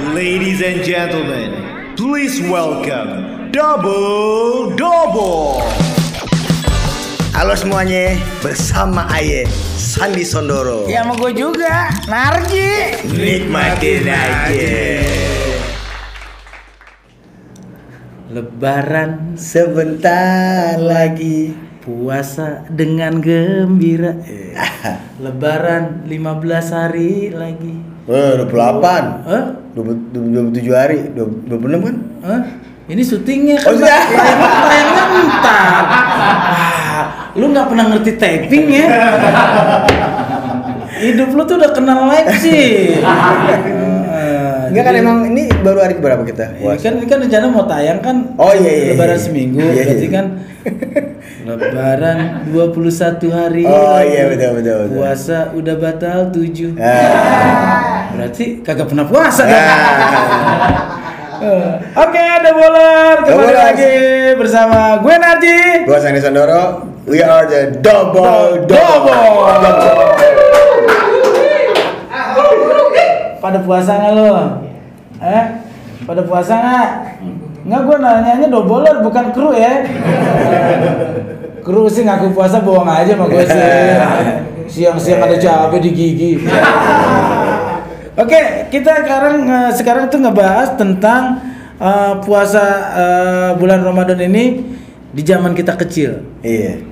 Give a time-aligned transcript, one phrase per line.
[0.00, 1.52] Ladies and gentlemen,
[1.92, 5.60] please welcome Double Double.
[7.36, 9.44] Halo semuanya, bersama Aye
[9.76, 10.88] Sandi Sondoro.
[10.88, 12.96] Ya sama gue juga, Narji.
[13.12, 14.80] Nikmatin aja.
[18.32, 21.52] Lebaran Sebentar lagi.
[21.80, 24.16] puasa dengan gembira.
[25.20, 27.89] Lebaran 15 hari lagi.
[28.06, 29.04] Eh, 28.
[29.22, 29.44] Hah?
[29.72, 31.96] 27 hari, 26 kan?
[32.20, 32.40] Hah?
[32.86, 33.86] Ini syutingnya kan Oh, iya.
[34.02, 35.84] tayang- tayangnya ntar.
[36.50, 37.02] Ah,
[37.32, 38.86] lu nggak pernah ngerti taping ya?
[41.00, 42.98] Hidup lu tuh udah kenal live sih.
[44.70, 46.56] Enggak kan emang ini baru hari berapa kita?
[46.56, 49.22] Ini kan ini kan rencana mau tayang kan Oh, iya, iya, Lebaran iya.
[49.22, 50.10] seminggu Iya, berarti iya.
[50.12, 50.26] kan
[51.40, 52.92] Lebaran 21
[53.30, 54.12] hari Oh, lagi.
[54.12, 54.96] iya, betul, betul, betul.
[54.98, 58.10] Puasa udah batal 7 Ah.
[58.10, 60.68] Berarti kagak pernah puasa dong Ah.
[61.40, 63.94] Eh, Oke ada bola kembali Double lagi
[64.36, 66.84] bersama gue Narji Gua Sandi Sondoro.
[67.08, 69.48] We are the double Double.
[69.48, 70.12] double.
[73.40, 74.28] Pada puasa nggak lo?
[75.18, 75.44] Eh?
[76.04, 76.88] Pada puasa nggak?
[77.60, 79.84] Nggak gue nanyanya doboler bukan kru ya
[81.60, 83.68] Kru sih ngaku puasa bohong aja sama gue sih
[84.70, 86.30] Siang-siang ada capek di gigi
[88.20, 91.40] Oke, kita sekarang eh, sekarang tuh ngebahas tentang
[91.80, 94.60] eh, puasa eh, bulan Ramadan ini
[95.14, 96.20] di zaman kita kecil.
[96.44, 96.84] Iya.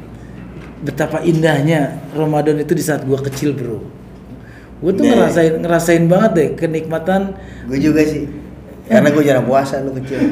[0.80, 3.82] Betapa indahnya Ramadan itu di saat gua kecil, Bro.
[4.78, 7.34] Gue tuh ngerasain ngerasain banget deh kenikmatan
[7.66, 8.30] Gue juga sih.
[8.88, 10.18] Karena gue jarang puasa lu kecil.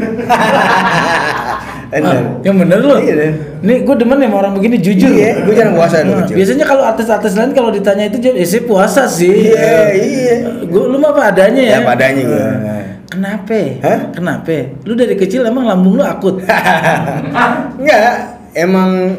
[1.86, 2.98] Ah, yang bener loh.
[2.98, 3.30] Iya.
[3.62, 5.06] Nih gue demen sama orang begini jujur.
[5.06, 6.34] Iya, gue jarang puasa lu Nah, kecil.
[6.34, 10.34] biasanya kalau artis-artis lain kalau ditanya itu jawab, "Eh, saya puasa sih." Iya, iya.
[10.66, 11.78] Gue lu mah apa adanya ya.
[11.78, 12.42] Ya, apa adanya gua.
[12.42, 13.58] Nah, Kenapa?
[13.86, 13.98] Hah?
[14.10, 14.56] Kenapa?
[14.82, 16.42] Lu dari kecil emang lambung lu akut.
[17.78, 18.10] Enggak,
[18.52, 19.14] emang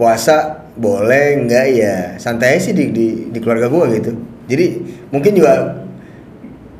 [0.00, 4.16] puasa boleh enggak ya santai sih di, di, di keluarga gua gitu.
[4.48, 4.66] Jadi
[5.12, 5.84] mungkin juga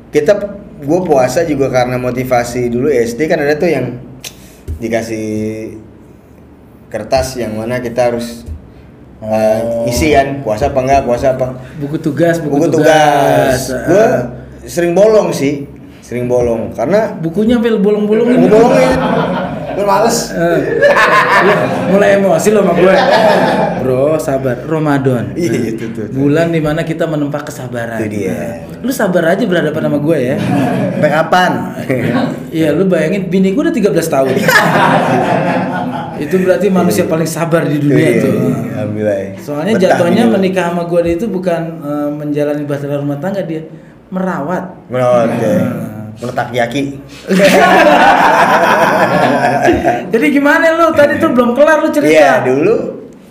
[0.09, 0.33] kita
[0.81, 4.01] gue puasa juga karena motivasi dulu SD kan ada tuh yang
[4.81, 5.25] dikasih
[6.89, 8.43] kertas yang mana kita harus
[9.21, 9.29] uh,
[9.61, 9.85] Oh.
[9.85, 13.85] isi kan puasa apa enggak puasa apa buku tugas, buku, buku tugas, Ah.
[13.85, 14.05] gue
[14.65, 15.69] sering bolong sih
[16.01, 18.49] sering bolong karena bukunya sampai bolong-bolongin.
[18.49, 18.91] bolongin
[19.71, 20.59] gue males Eh,
[21.41, 21.51] lu
[21.89, 22.95] mulai emosi lo sama gue.
[23.81, 24.61] Bro, sabar.
[24.63, 25.33] Ramadan.
[25.33, 26.05] Iya, itu tuh.
[26.07, 27.97] Bulan di mana kita menempa kesabaran.
[27.99, 28.61] Itu dia.
[28.77, 30.35] Lu sabar aja berhadapan sama gue ya.
[30.93, 31.51] sampai kapan
[32.51, 34.33] Iya, lu bayangin bini gue udah 13 tahun.
[36.21, 38.29] itu berarti manusia paling sabar di dunia Iya, itu.
[38.69, 43.65] alhamdulillah Soalnya jatuhnya menikah sama gue itu bukan eh, menjalani bahtera rumah tangga dia
[44.11, 44.77] merawat.
[44.85, 45.57] menurut ya.
[46.19, 46.99] Meletak yaki
[50.11, 50.91] Jadi gimana lu?
[50.91, 52.11] Tadi tuh belum kelar lu cerita?
[52.11, 52.75] Iya dulu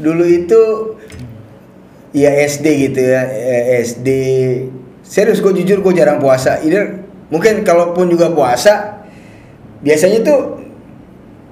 [0.01, 0.61] dulu itu
[2.17, 4.09] ya SD gitu ya eh, SD
[5.05, 6.59] serius gue jujur gue jarang puasa.
[6.65, 9.05] Either mungkin kalaupun juga puasa
[9.85, 10.65] biasanya tuh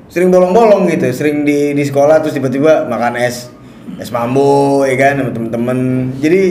[0.08, 1.12] sering bolong-bolong gitu.
[1.12, 3.52] Sering di di sekolah terus tiba-tiba makan es
[4.00, 5.78] es mambo ya kan sama temen-temen.
[6.20, 6.42] Jadi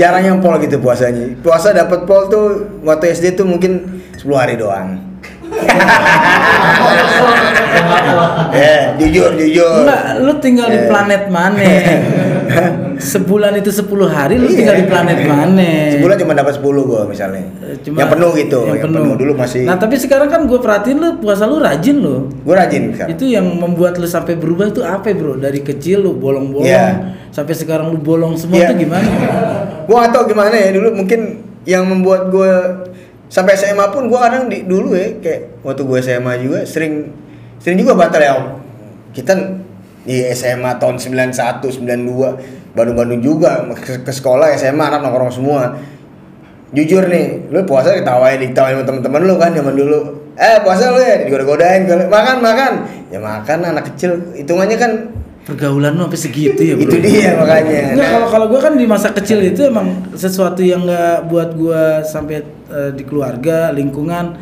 [0.00, 2.44] jarang yang pol gitu puasanya puasa dapat pol tuh
[2.80, 4.96] waktu SD tuh mungkin 10 hari doang
[8.50, 10.86] ya jujur jujur Enggak, lu tinggal di Eh.
[10.88, 11.60] planet mana?
[13.00, 14.56] Sebulan itu 10 hari lu Iya.
[14.56, 15.70] tinggal di planet mana?
[15.90, 19.14] sebulan cuma dapat 10 gua misalnya Eh, cuma- yang penuh gitu yang, penuh.
[19.14, 22.28] dulu masih Nah, tapi sekarang kan gue perhatiin lu puasa lu rajin lu.
[22.42, 25.38] gua rajin sekarang Itu yang membuat lu sampai berubah itu apa, Bro?
[25.38, 27.16] Dari kecil lu bolong-bolong Iya.
[27.30, 28.68] sampai sekarang lu bolong semua Iya.
[28.68, 29.08] itu gimana?
[29.84, 31.20] gua gak tau gimana ya dulu mungkin
[31.62, 32.50] yang membuat gua
[33.26, 37.10] sampai SMA pun gua kadang di, dulu ya kayak waktu gua SMA juga sering
[37.56, 38.34] sering juga batal ya
[39.10, 39.32] kita
[40.04, 45.74] di SMA tahun 91 92 Bandung-Bandung juga ke, ke sekolah SMA anak nongkrong semua.
[46.70, 49.98] Jujur nih lu puasa ditawain ditawain sama temen-temen lu kan zaman dulu.
[50.38, 52.72] Eh puasa lu ya digoda-godain makan makan.
[53.10, 54.92] Ya makan anak kecil hitungannya kan
[55.40, 56.84] Pergaulan lu sampai segitu ya, Bro?
[56.84, 57.96] itu dia makanya.
[57.96, 62.04] Nah, kalau kalau gue kan di masa kecil itu emang sesuatu yang nggak buat gue
[62.06, 64.36] sampai eh, di keluarga lingkungan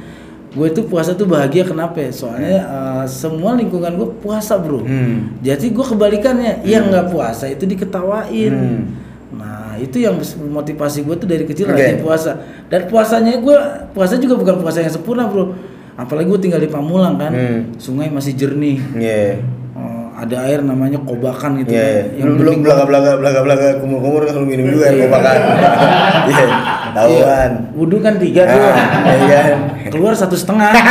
[0.49, 2.11] gue itu puasa tuh bahagia kenapa ya?
[2.11, 5.37] soalnya eh, semua lingkungan gue puasa bro Hmm.
[5.39, 8.83] jadi gue kebalikannya yang nggak puasa itu diketawain Hmm.
[9.31, 10.17] nah itu yang
[10.49, 11.77] motivasi gue tuh dari kecil Oke.
[11.77, 13.57] rajin puasa dan puasanya gue
[13.91, 15.53] puasa juga bukan puasa yang sempurna bro
[15.95, 17.61] apalagi gue tinggal di Pamulang kan Hmm.
[17.77, 19.45] sungai masih jernih Iya.
[19.79, 21.87] Eh, ada air namanya kobakan gitu Iya, kan.
[21.87, 22.03] iya.
[22.17, 25.39] Yang Belum belum belaga belaga belaga belaga kumur kumur kan lu minum juga ya kobakan.
[26.29, 26.45] Iya,
[26.91, 27.51] tahuan.
[27.73, 28.59] Wudhu kan tiga tuh.
[28.59, 29.59] Ah, iya kan.
[29.91, 30.73] Keluar satu setengah.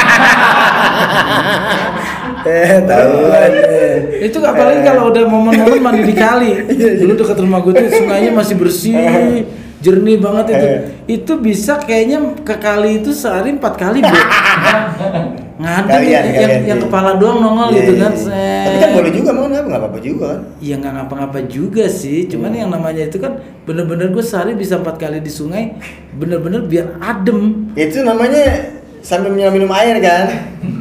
[2.47, 3.51] Eh, tahuan.
[3.59, 4.23] eh.
[4.23, 6.51] itu apalagi kalau udah momen-momen mandi di kali.
[6.79, 8.95] Iya, Dulu dekat rumah gue tuh sungainya masih bersih,
[9.83, 10.67] jernih banget itu.
[10.71, 10.79] Eh.
[11.19, 14.15] Itu bisa kayaknya ke kali itu sehari empat kali, Bro.
[15.57, 16.85] Ngadem yang, kalian, yang, yang iya.
[16.85, 18.13] kepala doang nongol Iya, gitu iya, kan.
[18.13, 18.21] iya.
[18.21, 18.65] set.
[18.69, 20.41] Tapi kan boleh juga mau nggak nggak apa-apa juga kan.
[20.61, 25.01] Ya nggak ngapa-ngapa juga sih, cuman yang namanya itu kan bener-bener gue sehari bisa empat
[25.01, 25.73] kali di sungai,
[26.13, 27.73] bener-bener biar adem.
[27.73, 28.76] Itu namanya
[29.07, 30.27] sambil minum minum air kan.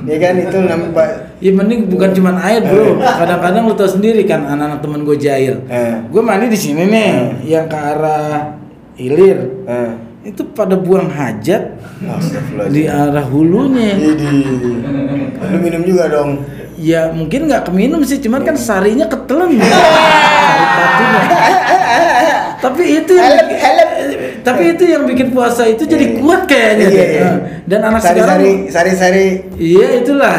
[0.06, 1.08] Ya kan itu namanya Pak.
[1.42, 2.94] Ya mending bukan cuman air bro,
[3.26, 5.66] kadang-kadang lu tau sendiri kan anak-anak temen gue jahil.
[5.66, 5.98] Eh.
[6.14, 8.54] Gue mandi di sini nih, yang ke arah
[8.94, 9.66] hilir.
[9.66, 9.90] Eh.
[10.30, 11.74] Itu pada buang hajat
[12.70, 13.98] di arah hulunya.
[13.98, 14.46] Jadi,
[15.42, 16.46] lu minum juga dong.
[16.78, 19.58] Ya mungkin nggak keminum sih, cuman kan sarinya ketelen.
[19.58, 21.22] Saripatinya.
[22.62, 23.14] Tapi itu.
[24.46, 26.86] Tapi itu yang bikin puasa itu jadi kuat kayaknya.
[26.86, 27.22] Iya, iya.
[27.26, 28.40] Nah, Dan anak sari sekarang
[28.70, 29.26] sari sari
[29.58, 30.36] Iya itulah.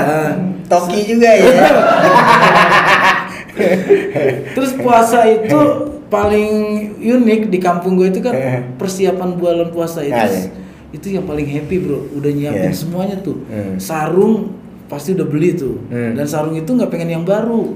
[0.72, 1.52] Toki juga ya.
[4.56, 5.60] Terus puasa itu
[6.08, 6.52] paling
[7.04, 8.32] unik di kampung gue itu kan
[8.80, 10.16] persiapan bulan puasa itu.
[10.16, 10.56] Ah, iya.
[10.96, 12.16] Itu yang paling happy, Bro.
[12.16, 12.80] Udah nyiapin Iya.
[12.80, 13.44] semuanya tuh.
[13.52, 13.76] Hmm.
[13.76, 14.56] Sarung
[14.88, 15.84] pasti udah beli tuh.
[15.92, 16.16] Hmm.
[16.16, 17.76] Dan sarung itu nggak pengen yang baru.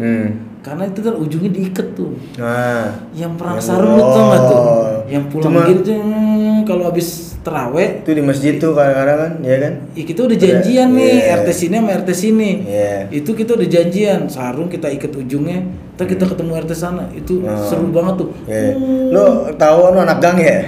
[0.62, 2.14] Karena itu kan ujungnya diikat tuh.
[2.38, 2.94] Nah.
[3.12, 4.62] Yang perang Yang- sarung lu tau nggak tuh?
[5.10, 7.08] Yang pulang Cuma- gitu hmm, kalau habis
[7.42, 9.74] teraweh Itu di masjid tuh kadang-kadang kan, ya kan?
[9.92, 11.34] Ya, kita udah janjian nih Iya.
[11.36, 12.50] RT sini sama RT sini.
[12.64, 12.94] Iya.
[13.10, 17.10] Itu kita udah janjian, sarung kita ikat ujungnya, ntar kita ketemu RT sana.
[17.12, 17.66] Itu Oh.
[17.66, 18.30] seru banget tuh.
[18.46, 18.78] Ya.
[18.78, 19.10] Hmm.
[19.10, 20.62] Lu tahu lu anak gang ya?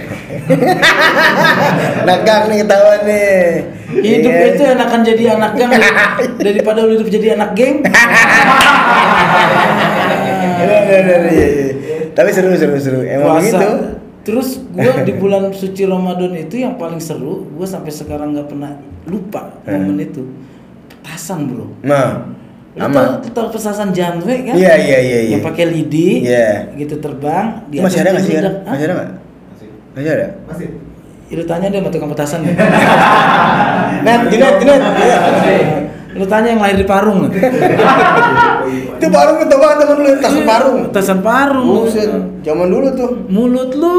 [2.02, 3.38] anak gang nih ketahuan nih.
[3.94, 4.46] Hidup Iya.
[4.50, 5.70] itu enakan jadi anak gang
[6.42, 7.86] daripada lu hidup jadi anak geng.
[10.84, 11.96] Iya, iya, iya, iya, iya.
[12.12, 13.00] Tapi seru seru seru.
[13.02, 13.48] Emang Puasa.
[13.48, 13.68] gitu.
[14.24, 18.72] Terus gua di bulan suci Ramadan itu yang paling seru, gua sampai sekarang nggak pernah
[19.04, 19.74] lupa Eh.
[19.74, 20.24] momen itu.
[21.04, 21.68] Petasan, Bro.
[21.82, 22.32] Nah,
[22.74, 23.20] Lu aman.
[23.22, 24.56] tau, tau petasan janwe kan?
[24.56, 25.32] Iya, iya, iya, iya.
[25.36, 26.74] Yang pakai lidi, Iya.
[26.74, 27.68] gitu terbang.
[27.68, 28.34] Itu masih ada nggak sih?
[28.34, 29.10] Masih ada nggak?
[29.94, 30.28] Masih ada.
[30.48, 30.68] Masih.
[31.28, 32.52] Ya, lu tanya deh sama tukang petasan ya.
[34.02, 34.82] Net, Junet, Junet.
[36.14, 37.28] Lu tanya yang lahir di Parung.
[38.98, 40.80] Itu parung itu banget temen lu, tas parung.
[40.88, 41.68] Petasan Parung.
[41.84, 42.10] Buset,
[42.46, 43.12] zaman dulu tuh.
[43.28, 43.96] Mulut lu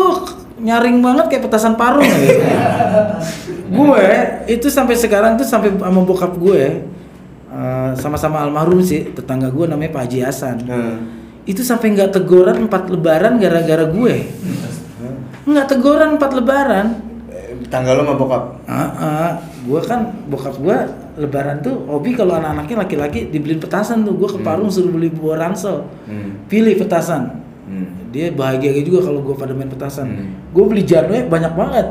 [0.65, 2.09] nyaring banget kayak petasan Parung.
[3.75, 4.07] gue
[4.47, 6.85] itu sampai sekarang tuh sampai sama bokap gue
[7.51, 10.57] eh, sama-sama almarhum sih tetangga gue namanya Pak Haji Hasan.
[10.65, 10.97] Hmm.
[11.45, 14.15] Itu sampai nggak teguran empat lebaran gara-gara gue.
[15.45, 16.87] Nggak teguran empat lebaran.
[17.29, 18.43] Eh, Tanggal lu sama bokap.
[18.65, 19.31] Ah, ah.
[19.65, 20.79] gue kan bokap gue
[21.17, 25.39] lebaran tuh hobi kalau anak-anaknya laki-laki dibeliin petasan tuh gue ke Parung suruh beli buah
[25.41, 26.43] ransel Hmm.
[26.45, 28.11] pilih petasan Hmm.
[28.11, 30.29] dia bahagia juga kalau gue pada main petasan Hmm.
[30.51, 31.87] gue beli janwe banyak banget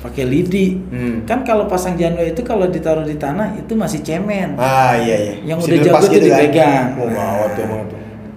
[0.00, 1.24] pakai lidi Hmm.
[1.24, 5.34] kan kalau pasang janwe itu kalau ditaruh di tanah itu masih cemen Ah iya iya.
[5.44, 6.12] Yang Bisa udah jago kan?
[6.14, 6.86] dipegang.
[6.94, 7.64] Oh gawat tuh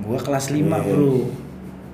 [0.02, 0.88] gue kelas 5 Iya.
[0.88, 1.16] bro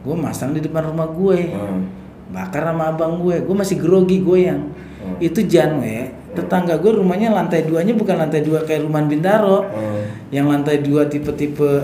[0.03, 1.81] gue masang di depan rumah gue Hmm.
[2.29, 4.61] bakar sama abang gue gue masih grogi gue yang
[4.97, 5.17] Hmm.
[5.19, 10.01] itu janwe tetangga gue rumahnya lantai duanya bukan lantai dua kayak rumah Bintaro Hmm.
[10.29, 11.81] yang lantai dua tipe-tipe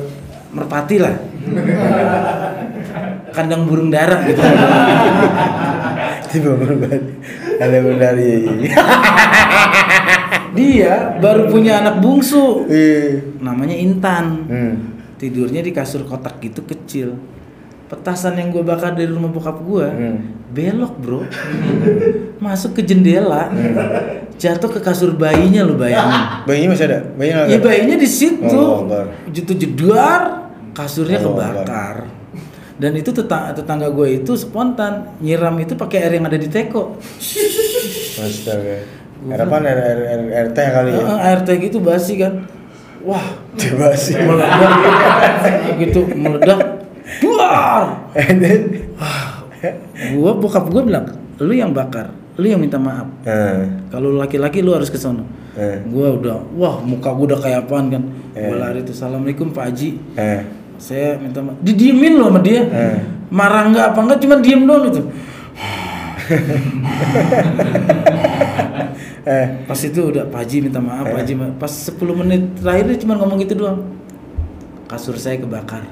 [0.50, 1.14] merpati lah
[3.36, 4.42] kandang burung dara gitu
[6.30, 7.02] Tiba banget.
[7.58, 8.38] Ada benar iya.
[10.54, 13.22] dia baru punya anak bungsu Iya.
[13.40, 14.74] namanya Intan Hmm.
[15.18, 17.18] tidurnya di kasur kotak gitu kecil
[17.90, 20.18] petasan yang gue bakar dari rumah bokap gue Hmm.
[20.50, 21.22] belok bro
[22.40, 23.50] masuk ke jendela
[24.36, 27.00] jatuh ke kasur bayinya lo bayangin Bayinya masih ada?
[27.12, 27.58] Bayinya ada?
[27.60, 29.06] bayinya di situ Allah Akbar.
[29.28, 30.22] itu jedar
[30.72, 31.96] kasurnya Allah kebakar
[32.80, 36.96] dan itu tetangga, tetangga gue itu spontan nyiram itu pakai air yang ada di teko
[38.16, 38.86] Astaga.
[39.22, 41.04] Harapan air, air, air, air teh kali ya?
[41.22, 42.48] Air teh gitu basi kan
[43.00, 44.16] wah Coba sih.
[44.16, 44.72] meledak
[45.78, 46.79] gitu meledak
[47.50, 48.62] buar And then,
[50.16, 51.06] gua bokap gua bilang
[51.40, 53.04] lu yang bakar lu yang minta maaf.
[53.28, 55.28] Nah, kalau laki-laki lu harus ke sono.
[55.60, 58.04] Eh, gua udah wah muka gua udah kayak apaan kan?
[58.32, 58.60] Gua Eh.
[58.60, 59.90] lari tuh assalamualaikum pak Haji.
[60.16, 60.42] Eh,
[60.80, 62.64] saya minta maaf didiemin loh sama dia.
[62.64, 62.98] Eh.
[63.30, 65.02] marah nggak apa nggak cuma diem doang gitu.
[69.30, 72.98] Eh, pas itu udah Pak Haji minta maaf Pak Haji pas 10 menit terakhir dia
[73.04, 73.84] cuma ngomong gitu doang
[74.90, 75.86] kasur saya kebakar.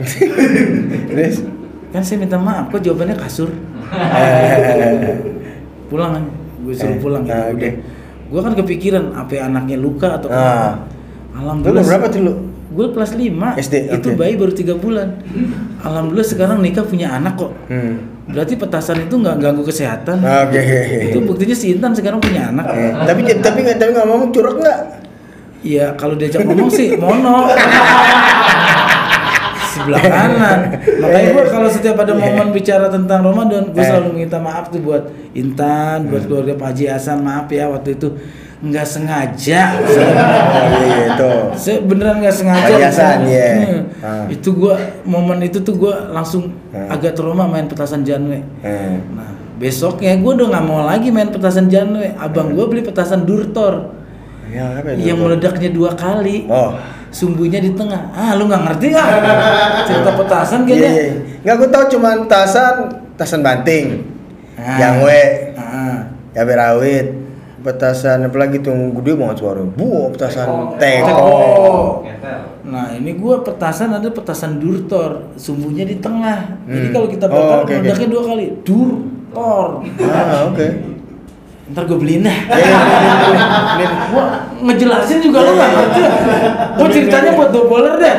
[1.08, 1.46] Terus,
[1.88, 3.48] kan saya minta maaf kok jawabannya kasur?
[5.88, 6.24] Pulang kan
[6.58, 7.32] gue suruh Eh, pulang gitu.
[7.32, 7.48] ah,
[8.28, 10.76] gue kan kepikiran apa anaknya luka atau Ah.
[11.32, 12.34] apa lu alhamdulillah berapa tuh lu?
[12.68, 15.16] gue kelas 5 SD, itu bayi baru tiga bulan.
[15.80, 17.54] Alhamdulillah sekarang nikah punya anak kok.
[17.70, 18.18] Hmm.
[18.28, 20.20] berarti petasan itu nggak ganggu kesehatan.
[20.20, 21.00] Oke oke.
[21.08, 22.68] itu buktinya si Intan sekarang punya anak.
[22.68, 24.80] Eh, tapi tapi nggak tapi nggak ngomong curug nggak?
[25.64, 27.48] Iya, kalau diajak ngomong sih mono.
[29.78, 30.60] Sebelah kanan.
[31.06, 33.86] Makanya gue kalau setiap ada momen bicara tentang Ramadan, gue Eh.
[33.86, 38.10] selalu minta maaf tuh buat Intan, buat keluarga Pak Haji Hasan, maaf ya waktu itu
[38.58, 39.62] nggak sengaja.
[40.58, 41.32] Oh iya itu.
[41.54, 42.74] Saya beneran nggak sengaja.
[42.82, 43.50] Hasan, iya.
[43.54, 43.82] Hmm.
[44.02, 44.26] Ah.
[44.28, 44.74] Itu gue
[45.06, 46.98] momen itu tuh gue langsung Ah.
[46.98, 48.42] agak trauma main petasan Janwe.
[48.60, 48.98] Eh.
[49.14, 52.18] Nah, besoknya gue udah nggak mau lagi main petasan Janwe.
[52.18, 53.94] Abang gue beli petasan Durtor
[54.48, 56.48] Ya, yang meledaknya dua kali.
[56.48, 56.72] Oh.
[57.18, 58.14] Sumbunya di tengah.
[58.14, 59.08] Ah, lu nggak ngerti nggak?
[59.84, 60.92] Cerita petasan Iya, kayaknya.
[60.94, 61.14] iya.
[61.42, 62.74] Nggak gue tahu cuman tasan
[63.18, 64.06] tasan banting.
[64.54, 64.78] Ah.
[64.78, 65.22] Yang we,
[65.56, 65.98] Ah.
[66.32, 67.08] ya berawit.
[67.58, 69.66] Petasan apalagi tuh gede banget suara.
[69.66, 71.10] Bu, petasan teko.
[71.10, 71.74] Teko.
[72.64, 76.62] Nah, ini gua petasan ada petasan durtor, sumbunya di tengah.
[76.64, 76.94] Jadi Hmm.
[76.94, 77.74] kalau kita Oh, bakar oke, oke.
[77.82, 78.46] meledaknya dua kali.
[78.62, 79.68] Durtor.
[80.06, 80.68] Ah, oke.
[81.68, 82.32] Ntar gue beliin dah.
[82.48, 83.92] Ya, ya, beliin, beliin, beliin.
[84.08, 84.24] Gua
[84.58, 86.02] ngejelasin juga lu nggak ngerti.
[86.80, 88.16] Gua ceritanya buat doboler deh.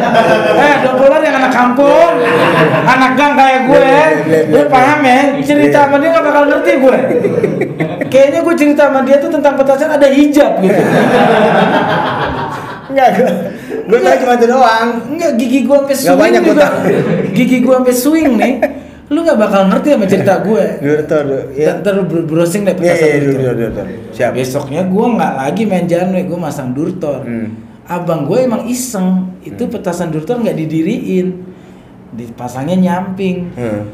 [0.52, 2.12] Eh, doboler yang anak kampung,
[2.84, 3.88] anak gang kayak gue,
[4.52, 5.20] gue paham ya.
[5.40, 6.98] Cerita sama dia nggak bakal ngerti gue.
[8.12, 10.82] Kayaknya gue cerita sama dia tuh tentang petasan ada hijab gitu.
[12.88, 14.88] Enggak, gue gue cuma itu doang.
[15.08, 16.66] Enggak gigi gua sampai swing banyak juga.
[17.32, 18.54] Gigi gua sampai swing nih.
[19.08, 20.64] Lu nggak bakal ngerti sama cerita gue.
[20.80, 21.36] Dulu.
[21.56, 21.80] Ya.
[21.80, 23.32] Ntar lu bro- browsing deh petasan itu.
[23.32, 23.82] dulu, dulu, dulu.
[24.12, 24.30] Siap.
[24.36, 27.24] Besoknya gua nggak lagi main janwe, gua masang durtor.
[27.24, 27.48] Hmm.
[27.88, 31.40] Abang gue emang iseng, itu petasan durtor nggak didiriin,
[32.12, 33.48] dipasangnya nyamping.
[33.56, 33.88] Hmm.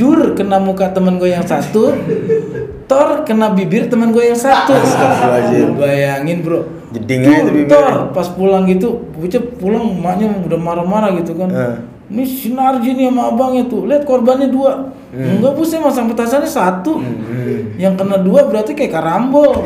[0.00, 1.92] Dur kena muka temen gue yang satu,
[2.90, 4.72] Tor kena bibir temen gue yang satu.
[4.72, 5.76] Astagfirullahaladzim.
[5.76, 6.64] Bayangin bro.
[6.88, 7.04] Dur,
[7.52, 7.68] bibirnya.
[7.68, 11.48] Tor pas pulang gitu, bocah pulang emaknya udah marah-marah gitu kan.
[11.52, 11.76] Hmm.
[12.14, 14.94] Ini sinarji nih sama abangnya tuh, lihat korbannya dua.
[15.10, 17.02] Enggak bu, saya masang petasannya satu.
[17.02, 17.74] Hmm.
[17.74, 19.62] Yang kena dua berarti kayak karambol.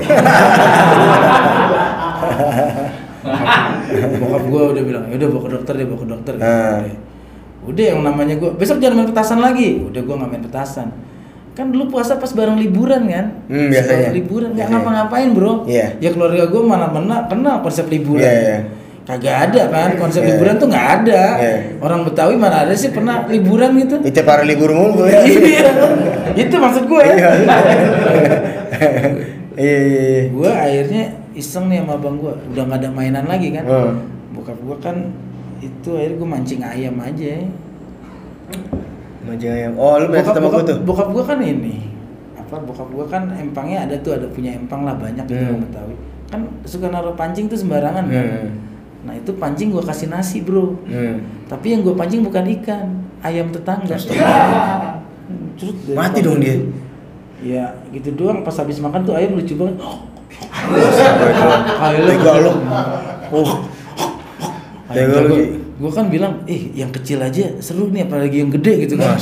[4.19, 6.33] Bokap gue udah bilang, yaudah bawa ke dokter deh, bawa ke dokter.
[6.37, 6.45] gitu.
[6.49, 6.81] Ah.
[7.69, 9.85] Udah yang namanya gue, besok jangan main petasan lagi.
[9.85, 10.89] Udah gue nggak main petasan.
[11.53, 13.27] Kan dulu puasa pas bareng liburan kan?
[13.51, 14.09] Hmm, biasanya.
[14.09, 14.79] bareng liburan nggak Biasanya.
[14.81, 15.53] ngapa-ngapain bro.
[15.67, 15.87] Iya.
[15.99, 18.23] Ya keluarga gue mana mana kenal konsep liburan.
[18.23, 18.59] Iya, iya.
[19.09, 20.37] Kagak ada kan konsep Iya.
[20.37, 21.23] liburan tuh nggak ada.
[21.35, 21.57] Iya.
[21.81, 23.97] Orang Betawi mana ada sih pernah liburan gitu?
[23.99, 25.09] Itu para libur mulu.
[25.09, 25.65] Iya.
[26.37, 27.03] Itu maksud gue.
[27.19, 27.31] Iya.
[29.59, 31.03] Iya, gue akhirnya
[31.35, 34.07] iseng nih sama abang gue udah nggak ada mainan lagi kan Hmm.
[34.31, 34.97] bokap gue kan
[35.59, 37.43] itu akhirnya gue mancing ayam aja
[39.21, 39.73] Mancing ayam.
[39.75, 40.79] Oh, lu bokap, sama bokap, gue tuh.
[40.85, 41.77] bokap gue kan ini
[42.39, 45.51] apa bokap gue kan empangnya ada tuh ada punya empang lah banyak gitu Hmm.
[45.51, 45.95] orang Betawi
[46.29, 48.49] kan suka naruh pancing tuh sembarangan kan Hmm.
[49.09, 51.25] Nah itu pancing gue kasih nasi bro Hmm.
[51.49, 52.87] tapi yang gue pancing bukan ikan
[53.21, 53.97] ayam tetangga
[55.29, 56.57] Hmm, Terus dari Mati dong dia.
[57.39, 59.77] ya gitu doang pas habis makan tuh ayam lucu banget
[62.07, 62.33] Tega.
[63.31, 63.51] Oh.
[64.89, 65.19] Tega.
[65.27, 65.43] Ki.
[65.79, 69.15] gue kan bilang, eh yang kecil aja seru nih apalagi yang gede gitu kan.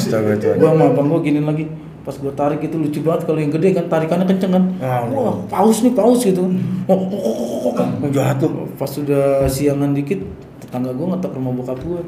[0.56, 1.68] Gue sama abang gue gini lagi,
[2.06, 4.64] pas gue tarik itu lucu banget kalau yang gede kan tarikannya kenceng kan.
[4.78, 6.46] Ah, Wah paus nih paus gitu.
[6.86, 7.74] Oh, oh, oh, oh, oh.
[7.74, 8.70] Oh, jahat tuh.
[8.78, 10.22] Pas sudah siangan dikit,
[10.62, 12.06] tetangga gue ngetok rumah bokap gue.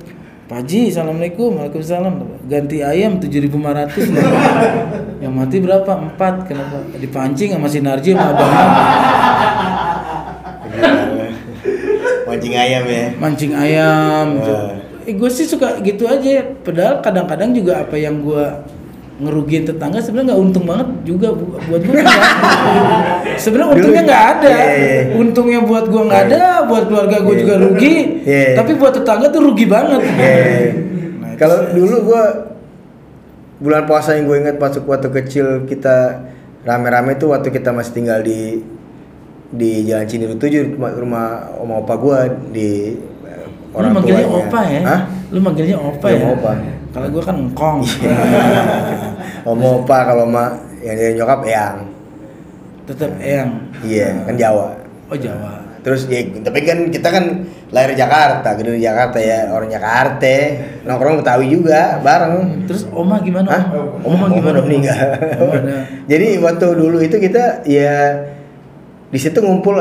[0.49, 2.15] Pak Haji, assalamualaikum, waalaikumsalam.
[2.47, 4.01] Ganti ayam 7.500
[5.27, 5.93] Yang mati berapa?
[5.93, 6.35] Empat.
[6.47, 6.79] Kenapa?
[6.95, 8.67] Dipancing sama si Narji sama abangnya.
[12.29, 13.05] Mancing ayam ya.
[13.19, 14.27] mancing ayam.
[14.41, 14.79] Wah.
[15.09, 18.45] Eh, gue sih suka gitu aja padahal kadang-kadang juga apa yang gue
[19.19, 21.95] ngerugiin tetangga sebenarnya nggak untung banget juga bu- buat gue
[23.37, 25.03] sebenarnya untungnya nggak ada Iya, iya.
[25.13, 28.55] untungnya buat gue nggak ada buat keluarga gue juga rugi Iya.
[28.55, 30.39] tapi buat tetangga tuh rugi banget Iya.
[31.19, 32.25] Nah, Kalau dulu gua
[33.59, 36.23] bulan puasa yang gue ingat pas waktu kecil kita
[36.63, 38.63] rame-rame tuh waktu kita masih tinggal di
[39.49, 42.95] di Jalan Cindiru 7 rumah, rumah om opa gua di
[43.25, 43.45] eh,
[43.75, 44.39] lu manggilnya tuanya.
[44.45, 45.01] opa ya Hah?
[45.29, 46.53] lu manggilnya opa Iya, ya opa.
[46.99, 47.79] Kalau gue kan engkong
[49.47, 50.51] Om opa kalau ma
[50.83, 51.77] yang dari nyokap yang
[52.91, 53.55] tetap eyang
[53.87, 54.75] iya kan Jawa.
[55.15, 59.71] oh Jawa Terus ya tapi kan kita kan lahir Jakarta, gede di Jakarta ya, orang
[59.71, 60.37] Jakarta.
[60.85, 62.67] Nongkrong Betawi juga bareng.
[62.67, 63.63] terus oma gimana Hah?
[64.03, 64.99] oma gimana udah meninggal.
[66.11, 68.27] Jadi waktu dulu itu kita ya
[69.09, 69.81] di situ ngumpul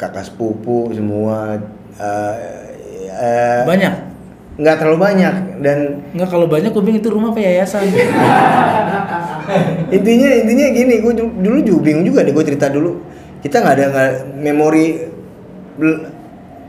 [0.00, 1.60] kakak sepupu semua
[2.02, 2.34] eh,
[3.14, 4.13] eh, banyak
[4.54, 5.34] nggak terlalu banyak
[5.66, 5.78] dan
[6.14, 7.90] Enggak kalau banyak gue bilang itu rumah apa yayasan.
[9.96, 13.02] intinya intinya gini gue dulu juga bingung juga deh gue cerita dulu.
[13.42, 14.86] Kita nggak ada nggak memori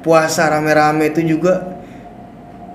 [0.02, 1.78] puasa rame-rame itu juga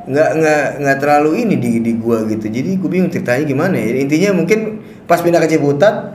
[0.07, 2.47] nggak nggak nggak terlalu ini di di gua gitu.
[2.47, 3.99] Jadi gue bingung ceritanya gimana ya.
[3.99, 4.79] Intinya mungkin
[5.11, 6.15] pas pindah ke Ciputat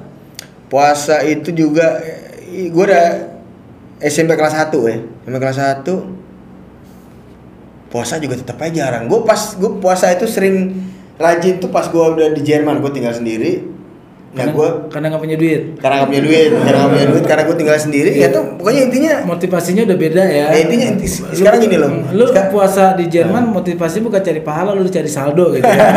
[0.71, 1.99] puasa itu juga
[2.71, 3.07] gua udah
[3.99, 4.97] SMP kelas 1 ya.
[5.27, 6.24] SMP kelas 1
[7.95, 9.07] puasa juga tetap aja jarang.
[9.07, 10.75] Gue pas gue puasa itu sering
[11.15, 13.71] rajin tuh pas gua udah di Jerman gue tinggal sendiri.
[14.35, 15.61] Nah karena gue karena nggak punya duit.
[15.79, 18.81] Karena gak punya duit karena gak punya duit karena gue tinggal sendiri ya tuh pokoknya
[18.91, 20.45] intinya motivasinya udah beda ya.
[20.51, 21.91] Ya, intinya inti- sekarang gini loh.
[22.11, 25.87] lu Sekarang- puasa di Jerman motivasi bukan cari pahala lu cari saldo gitu ya.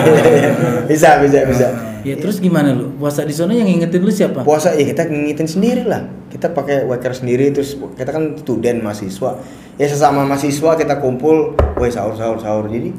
[0.88, 2.92] bisa bisa bisa ya terus gimana lu?
[3.00, 4.44] Puasa di sana yang ngingetin lu siapa?
[4.44, 9.38] Puasa ya kita ngingetin sendiri lah kita pakai waker sendiri terus kita kan student mahasiswa.
[9.78, 12.66] Ya sesama mahasiswa kita kumpul woi sahur sahur sahur.
[12.66, 12.90] Jadi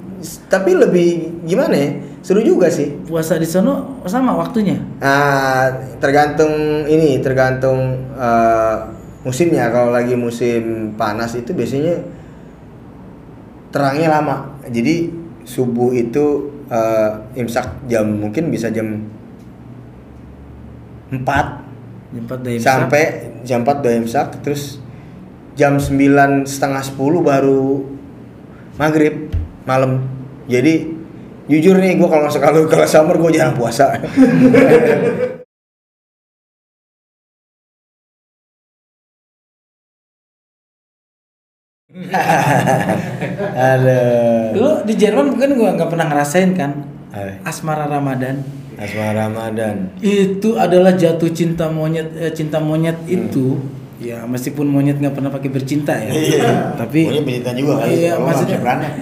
[0.47, 1.89] tapi lebih gimana ya?
[2.23, 2.95] Seru juga sih.
[3.03, 4.79] Puasa di sana sama waktunya?
[5.03, 5.67] Nah
[5.99, 8.75] tergantung ini tergantung eh,
[9.27, 9.67] musimnya.
[9.67, 11.99] Kalau lagi musim panas itu biasanya
[13.75, 14.55] terangnya lama.
[14.71, 15.11] Jadi
[15.43, 19.05] subuh itu eh, imsak jam mungkin bisa jam
[21.11, 21.21] 4
[22.15, 22.65] jam 4 dari imsak.
[22.65, 23.03] sampai
[23.45, 24.81] jam 4 udah imsak terus
[25.55, 27.85] jam 9 setengah 10 baru
[28.75, 29.31] maghrib
[29.63, 30.03] malam.
[30.45, 30.93] Jadi
[31.49, 33.93] jujur nih gue kalau kalau kalau summer gue jarang puasa
[43.55, 43.99] ada
[44.55, 46.71] lu di Jerman mungkin gua nggak pernah ngerasain kan?
[47.15, 48.43] Eh, asmara Ramadan.
[48.75, 49.87] Asma Ramadan.
[50.03, 53.55] Itu adalah jatuh cinta monyet eh, cinta monyet itu.
[54.03, 56.11] Ya meskipun monyet nggak pernah pakai bercinta ya.
[56.75, 58.91] Tapi Pokoknya bercinta juga kali iya maksudnya beranak.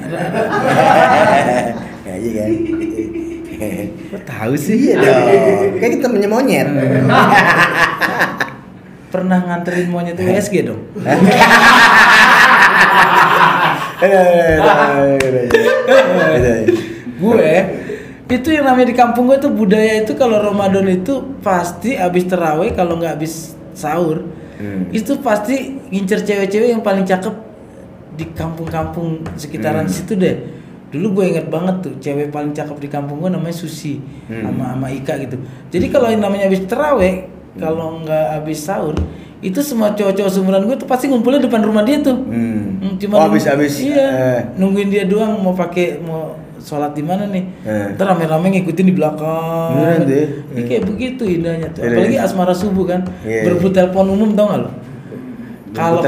[2.07, 2.49] ya iya kan?
[4.13, 4.77] Kok tahu sih?
[4.77, 5.25] Iya dong.
[5.81, 6.69] Kan kita punya monyet.
[9.13, 10.89] Pernah nganterin monyet USG dong
[17.15, 17.51] gue
[18.29, 22.73] itu yang namanya di kampung gue tuh budaya itu kalau Ramadan itu pasti abis terawih
[22.73, 23.33] kalau nggak abis
[23.73, 24.85] sahur Hmm.
[24.93, 27.33] itu pasti ngincer cewek-cewek yang paling cakep
[28.13, 29.91] di kampung-kampung sekitaran Hmm.
[29.91, 30.45] situ deh
[30.87, 33.97] dulu gue inget banget tuh cewek paling cakep di kampung gue namanya Susi
[34.29, 34.45] Hmm.
[34.45, 38.93] sama sama Ika gitu jadi kalau yang namanya abis terawih kalau nggak abis sahur
[39.43, 42.79] itu semua cowok-cowok seumuran gue tuh pasti ngumpulnya depan rumah dia tuh Hmm.
[42.79, 44.39] Hmm, Oh, habis-habis, iya eh.
[44.55, 47.87] nungguin dia doang mau pakai mau sholat di mana nih Eh.
[47.93, 50.25] ntar rame-rame ngikutin di belakang Beneran deh.
[50.49, 52.23] Ini kayak begitu indahnya tuh Iya, apalagi iya.
[52.23, 54.69] asmara subuh kan Iya, berebut telepon umum tau gak lo
[55.71, 55.99] kalau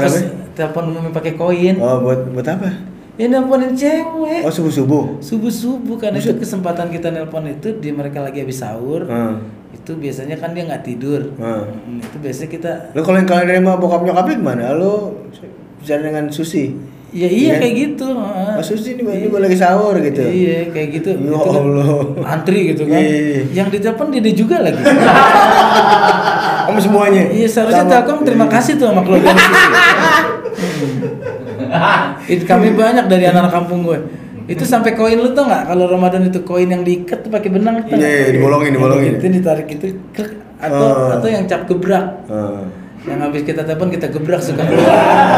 [0.52, 2.70] telepon umum yang pakai koin Oh, buat buat apa?
[3.14, 5.20] ya nelponin cewek Oh, subuh-subuh.
[5.20, 6.40] subuh subuh karena itu Buset.
[6.42, 9.36] kesempatan kita nelpon itu di mereka lagi habis sahur Hmm.
[9.76, 11.68] Itu biasanya kan dia nggak tidur Hmm.
[11.68, 14.64] Hmm, itu biasanya kita Lo kalau yang kalian nerima bokap nyokapnya gimana?
[14.72, 15.20] Lo
[15.78, 16.72] bicara dengan Susi.
[17.14, 17.60] ya Iya iya kan?
[17.62, 18.52] kayak gitu heeh.
[18.58, 20.20] Oh, Susi ini, gue lagi sahur gitu.
[20.20, 21.10] Iya kayak gitu.
[21.14, 21.88] Ya kan Allah.
[22.26, 22.98] Antri gitu kan.
[22.98, 23.40] Iya, iya.
[23.54, 24.82] Yang ditelepon dia juga lagi.
[26.66, 27.22] Kamu semuanya.
[27.30, 27.86] iya seharusnya.
[27.86, 29.62] Telkom terima kasih tuh sama keluarga Susi.
[32.34, 33.98] Itu kami banyak dari anak kampung gue.
[34.46, 37.82] Itu sampai koin lu tau nggak kalau Ramadan itu koin yang diikat tuh pakai benang
[37.82, 37.94] tuh.
[37.94, 39.12] Iya, iya, dibolongin, dibolongin.
[39.16, 41.10] Itu ditarik itu krek, atau Oh.
[41.12, 42.26] atau yang cap gebrak.
[42.26, 42.70] Hmm.
[43.02, 44.74] Yang habis kita telepon kita gebrak suka Oh,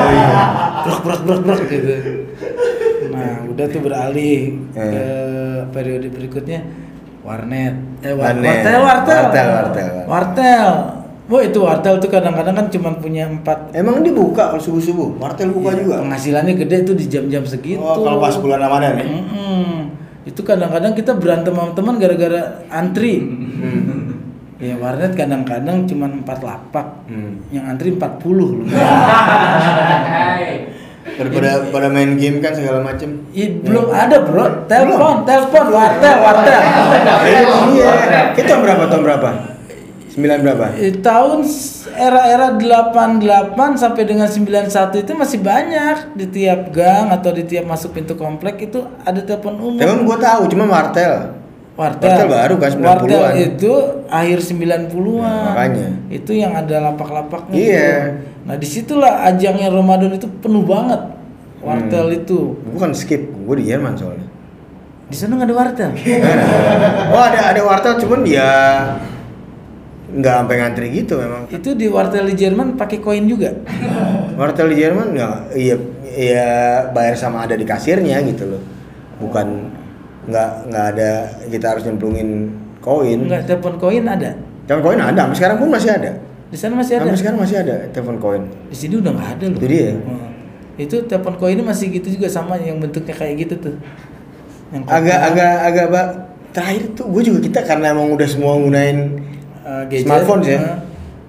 [0.09, 0.41] iya.
[0.83, 1.95] Brak brak brak brak gitu.
[3.09, 4.39] Nah, udah tuh beralih
[4.73, 4.85] Eh.
[4.85, 5.05] ke
[5.73, 6.61] periode berikutnya
[7.21, 7.75] warnet.
[8.01, 8.61] Eh, wa- Warnet.
[8.61, 9.17] wartel, wartel.
[9.19, 9.89] Wartel, wartel.
[10.05, 10.98] Wartel.
[11.29, 15.21] Wah, itu wartel tuh kadang-kadang kan cuma punya empat Emang dia buka kalau subuh-subuh?
[15.21, 15.95] Wartel buka Iya, juga?
[16.01, 17.85] Penghasilannya gede tuh di jam-jam segitu.
[17.85, 19.05] Oh, kalau pas bulan Ramadan ya?
[19.05, 19.93] Mm-mm.
[20.25, 23.21] Itu kadang-kadang kita berantem sama teman gara-gara antri.
[23.21, 24.17] Hmm.
[24.57, 27.05] Ya warnet kadang-kadang cuma empat lapak.
[27.13, 27.45] Hmm.
[27.53, 28.01] Yang antri 40
[28.33, 28.65] loh.
[31.09, 33.25] Daripada pada main game kan segala macem.
[33.37, 36.61] Ih, belum ada bro, telepon, telepon, wartel, wartel.
[37.75, 37.93] Iya.
[38.33, 38.83] Itu tahun berapa?
[38.87, 39.58] Tahun berapa?
[40.19, 40.67] Sembilan berapa?
[40.83, 41.47] Eh, tahun
[41.95, 47.95] era-era 88 sampai dengan 91 itu masih banyak di tiap gang atau di tiap masuk
[47.95, 49.79] pintu komplek itu ada telepon umum.
[49.79, 51.39] Emang gua tahu, cuma wartel.
[51.79, 52.11] Wartel.
[52.11, 52.83] Wartel baru kan, 90-an.
[52.83, 53.73] Wartel itu
[54.11, 55.23] akhir 90-an.
[55.23, 55.89] Nah, makanya.
[56.11, 57.55] Itu yang ada lapak-lapaknya.
[57.55, 57.95] Iya.
[58.43, 61.15] Nah, di situlah ajangnya Ramadan itu penuh banget.
[61.63, 62.19] Wartel Hmm.
[62.19, 62.59] itu.
[62.75, 64.27] Gua kan skip, gua di Jerman soalnya.
[65.07, 65.91] Di sana nggak ada wartel.
[67.15, 68.51] oh ada ada wartel cuman ya
[70.09, 71.45] nggak sampai ngantri gitu memang.
[71.53, 73.53] itu di wartel di Jerman pakai koin juga.
[74.41, 75.77] Wartel di Jerman nggak iya
[76.09, 76.49] iya
[76.89, 78.63] bayar sama ada di kasirnya gitu loh.
[79.21, 79.69] Bukan
[80.29, 81.11] nggak nggak ada
[81.53, 82.49] kita harus nyemplungin
[82.81, 83.29] koin.
[83.29, 84.33] Enggak telepon koin ada.
[84.65, 86.11] Telepon koin ada, sampai sekarang pun masih ada.
[86.49, 87.05] Di sana masih ada.
[87.05, 88.43] Sampai sekarang masih ada telepon koin.
[88.73, 89.59] Di sini udah nggak ada loh.
[89.61, 89.93] Itu dia.
[89.93, 90.29] Hmm.
[90.81, 93.77] Itu telepon koin masih gitu juga sama yang bentuknya kayak gitu tuh.
[94.73, 96.09] Yang agak agak agak bak
[96.53, 99.21] terakhir tuh gue juga kita karena emang udah semua gunain
[99.69, 100.77] eh, gadget, smartphone ya eh,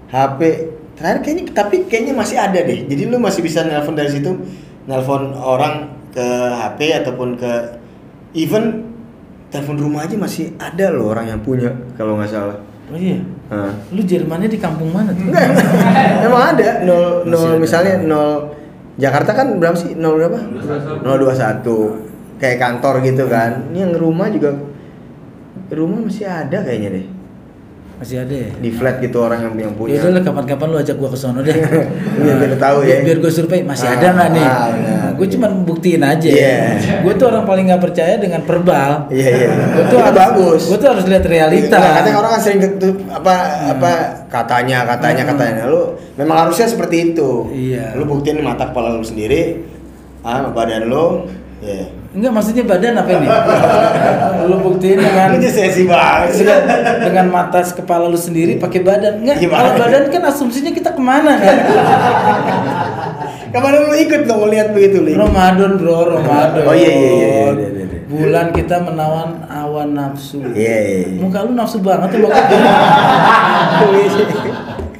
[0.09, 0.39] HP
[0.95, 4.31] terakhir kayaknya tapi kayaknya masih ada deh jadi lu masih bisa nelpon dari situ
[4.87, 7.51] nelpon orang ke HP ataupun ke
[8.33, 8.89] even
[9.51, 12.57] telepon rumah aja masih ada loh orang yang punya kalau nggak salah
[12.89, 13.21] Oh iya.
[13.53, 13.69] Nah.
[13.93, 15.21] Lu Jermannya di kampung mana tuh?
[15.29, 15.45] Enggak,
[16.25, 17.61] emang ada nol Masih nol ada.
[17.61, 18.29] misalnya nol
[18.97, 20.41] Jakarta kan berapa sih nol berapa?
[21.05, 22.01] Nol dua satu
[22.41, 23.69] kayak kantor gitu kan.
[23.69, 24.57] Ini yang rumah juga
[25.69, 27.05] rumah masih ada kayaknya deh
[27.99, 28.47] Masih ada ya?
[28.55, 29.99] di flat gitu orang yang yang punya.
[29.99, 31.51] Ya udah lah kapan-kapan lu ajak gua ke sono deh.
[32.23, 33.03] Biar biar tahu ya.
[33.03, 34.47] Biar, gua survei masih Ah, ada nggak nih?
[34.47, 34.67] ah.
[34.71, 36.29] Nah, gue cuma buktiin aja.
[36.31, 36.59] Iya.
[37.03, 39.11] Gue tuh orang paling nggak percaya dengan verbal.
[39.11, 39.51] Iya iya.
[39.51, 40.61] Gue tuh Itu harus, bagus.
[40.71, 41.75] Gue tuh harus lihat realita.
[41.75, 42.59] Nggak, katanya orang kan sering
[43.11, 43.33] apa
[43.67, 43.91] apa
[44.31, 45.31] katanya katanya Hmm.
[45.35, 45.81] katanya lu
[46.15, 47.29] memang harusnya seperti itu.
[47.51, 47.99] Iya.
[47.99, 49.59] Lu buktiin mata kepala lu sendiri,
[50.23, 51.27] ah badan lu,
[51.63, 51.85] ya.
[52.09, 53.27] Enggak maksudnya badan apa ini?
[54.49, 56.59] lu buktiin dengan Lu sesi banget dengan,
[57.05, 59.21] dengan mata kepala lu sendiri pakai badan.
[59.21, 59.57] Enggak, Gimana?
[59.61, 61.55] kalau badan kan asumsinya kita ke mana kan?
[63.49, 65.17] Kemarin lu ikut dong lihat begitu lu.
[65.17, 66.69] Ramadan bro, Ramadan.
[66.69, 67.99] Oh, iya, iya, iya, iya, iya, iya.
[68.05, 70.37] Bulan kita menawan awan nafsu.
[70.53, 71.17] Iya, iya, iya.
[71.17, 74.13] Muka lu nafsu banget tuh bagus.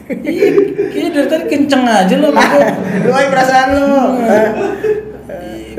[0.09, 2.33] Iya, dari tadi kenceng aja lo.
[2.33, 3.93] Lu perasaan lu.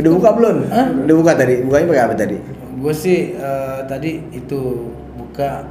[0.01, 0.57] Udah buka belum?
[0.73, 0.87] Hah?
[1.05, 1.55] Udah buka tadi.
[1.63, 2.37] Bukanya pakai apa tadi?
[2.81, 4.61] Gue sih eh, tadi itu
[5.15, 5.69] buka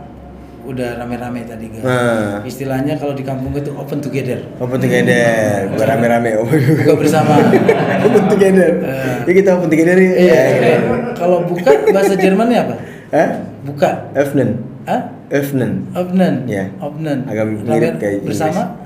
[0.69, 1.81] udah rame-rame tadi kan.
[1.81, 2.33] Nah.
[2.45, 4.37] Istilahnya kalau di kampung itu open together.
[4.61, 6.29] Open together, bukan rame-rame.
[6.45, 7.41] Buka bersama.
[8.05, 8.69] open together.
[8.85, 9.17] Eh.
[9.25, 10.11] Ya kita open together ya.
[10.13, 10.13] Iya.
[10.13, 10.65] Ya, gitu.
[10.69, 10.79] eh,
[11.17, 12.75] Kalau buka bahasa Jermannya apa?
[13.09, 13.29] Hah?
[13.65, 13.89] Buka.
[14.13, 14.61] Öffnen.
[14.85, 15.01] Hah?
[15.33, 15.89] Öffnen.
[15.97, 16.45] Opnen.
[16.45, 16.69] Iya.
[16.77, 17.25] Opnen.
[17.25, 18.77] Agak mirip kayak bersama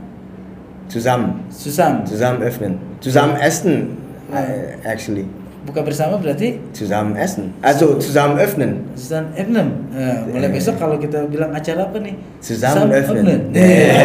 [0.91, 1.47] Zusammen.
[1.49, 2.05] Susam.
[2.05, 2.73] Zusammen öffnen.
[3.01, 3.97] Zusammen essen.
[4.31, 5.25] Uh, actually.
[5.63, 7.55] Buka bersama berarti Zusammen essen.
[7.63, 8.83] Also zusammen öffnen.
[8.99, 9.87] Susan Ebnem.
[9.95, 12.19] Nah, mulai besok kalau kita bilang acara apa nih?
[12.43, 13.55] Zusammen öffnen.
[13.55, 13.95] Eh.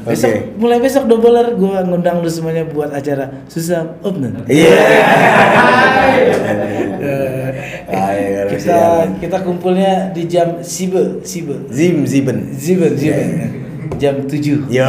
[0.00, 4.42] Besok mulai besok doubler gua ngundang lu semuanya buat acara Susam Ebnem.
[4.50, 4.74] Iya.
[8.50, 11.70] Kita kita kumpulnya di jam Sibe, Sibe.
[11.70, 12.50] Zim Ziben.
[12.56, 13.28] Sieben, sieben.
[13.98, 14.70] Jam 7.
[14.70, 14.86] Yo.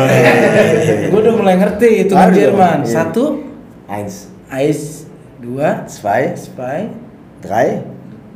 [1.10, 2.86] Gue udah mulai ngerti itu Jerman.
[2.86, 2.92] iya.
[2.92, 3.42] Satu,
[3.90, 5.08] Eins, Eis,
[5.42, 6.92] dua, zwei, zwei,
[7.42, 7.82] drei,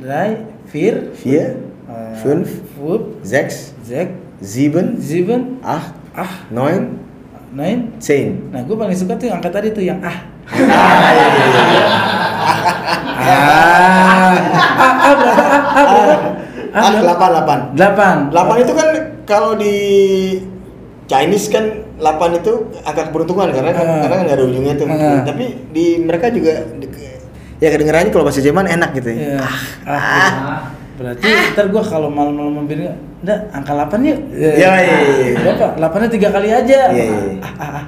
[0.00, 7.00] drei, vier, vier, äh, fünf, fünf, sechs, sechs, sieben, sieben, acht, ah, neun,
[7.56, 7.94] neun.
[8.02, 8.52] zehn.
[8.52, 10.18] Nah, gue paling suka tuh yang angka tadi tuh yang ah.
[10.46, 10.56] Ah,
[13.16, 13.32] Ah,
[14.76, 15.42] ah, ah, berapa?
[15.42, 16.14] Ah, ah, berapa?
[16.76, 17.58] Ah, ah, delapan, delapan.
[17.72, 18.16] Delapan.
[18.28, 18.88] Delapan itu kan
[19.24, 19.74] kalau di
[21.06, 21.64] Chinese kan
[21.98, 23.98] 8 itu angka keberuntungan karena kan Ah.
[24.02, 24.86] karena kan nggak ada ujungnya tuh.
[24.90, 25.22] Ah.
[25.22, 26.66] Tapi di mereka juga
[27.56, 29.16] ya kedengerannya kalau bahasa Jerman enak gitu ya.
[29.16, 29.38] Iya.
[29.86, 30.30] Ah,
[30.96, 32.80] Berarti ntar gue kalau malam-malam mampir
[33.20, 34.18] udah angka 8 yuk.
[34.32, 35.36] Iya, iya, iya.
[35.36, 35.76] Berapa?
[35.76, 36.78] 8-nya tiga kali aja.
[36.88, 37.44] Iya, iya.
[37.44, 37.84] Ah, ah, ah.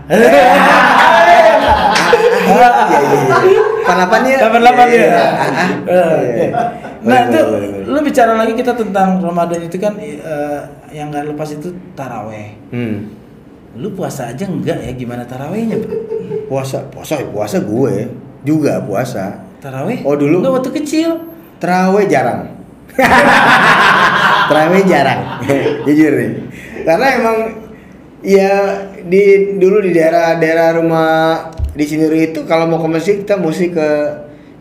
[3.89, 3.97] Iya, iya, iya.
[3.97, 4.39] Delapan ya?
[4.39, 6.51] Delapan delapan Iya, ya.
[6.99, 7.41] Nah itu
[7.89, 10.61] lu bicara lagi kita tentang Ramadan itu kan eh,
[10.93, 12.53] yang gak lepas itu taraweh.
[12.75, 13.09] Hmm.
[13.79, 15.79] Lu puasa aja enggak ya gimana tarawehnya?
[15.79, 15.95] Bro?
[16.49, 18.09] Puasa, puasa, puasa gue
[18.45, 19.45] juga puasa.
[19.59, 20.07] Taraweh?
[20.07, 20.41] Oh, dulu?
[20.43, 21.11] Enggak waktu kecil.
[21.59, 22.55] Terawih jarang.
[24.49, 25.21] Terawih jarang.
[25.87, 26.31] Jujur nih.
[26.87, 27.39] Karena emang
[28.23, 28.51] ya
[29.03, 31.11] di dulu di daerah-daerah rumah
[31.79, 33.89] di sini itu kalau mau ke masjid kita mesti ke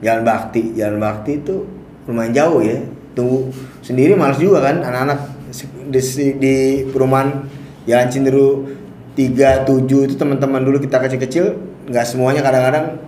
[0.06, 0.78] Jalan Bakti.
[0.78, 1.66] Jalan Bakti itu
[2.06, 2.78] lumayan jauh ya.
[3.18, 3.50] Tunggu
[3.82, 5.34] sendiri males juga kan anak-anak.
[5.90, 6.02] Di,
[6.38, 6.56] di
[6.94, 7.50] perumahan
[7.90, 8.70] Jalan Cinderu
[9.18, 11.58] 3 7 itu teman-teman dulu kita kecil-kecil
[11.90, 13.02] nggak semuanya kadang-kadang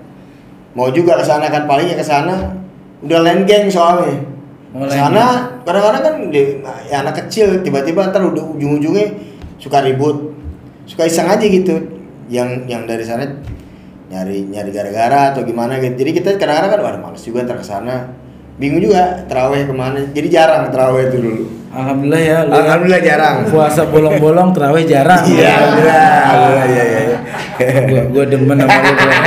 [0.74, 2.58] mau juga ke sana kan palingnya ke sana.
[3.06, 4.26] Udah lain geng soalnya.
[4.74, 9.14] Oh, Ke lain sana kadang-kadang kan di, ya anak kecil tiba-tiba ntar udah ujung-ujungnya
[9.62, 10.34] suka ribut
[10.90, 11.78] suka iseng aja gitu.
[12.26, 13.30] Yang yang dari sana
[14.10, 17.66] nyari nyari gara-gara atau gimana gitu jadi kita kadang-kadang kan waduh males juga ntar ke
[17.66, 18.10] sana
[18.58, 22.38] bingung juga terawih ke mana jadi jarang terawih itu dulu Alhamdulillah ya.
[22.42, 22.58] ya.
[22.58, 25.22] alhamdulillah jarang Puasa bolong-bolong teraweh jarang.
[25.24, 27.18] iya alhamdulillah alhamdulillah iya iya iya.
[27.86, 29.12] gua, gua demen sama lu bro.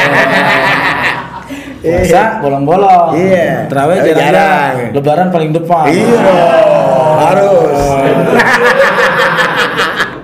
[1.83, 3.09] Puasa bolong-bolong.
[3.19, 3.67] Iya.
[3.67, 4.75] Terawih Tapi jarang.
[4.95, 5.87] Lebaran paling depan.
[5.91, 6.35] iya
[7.19, 7.71] harus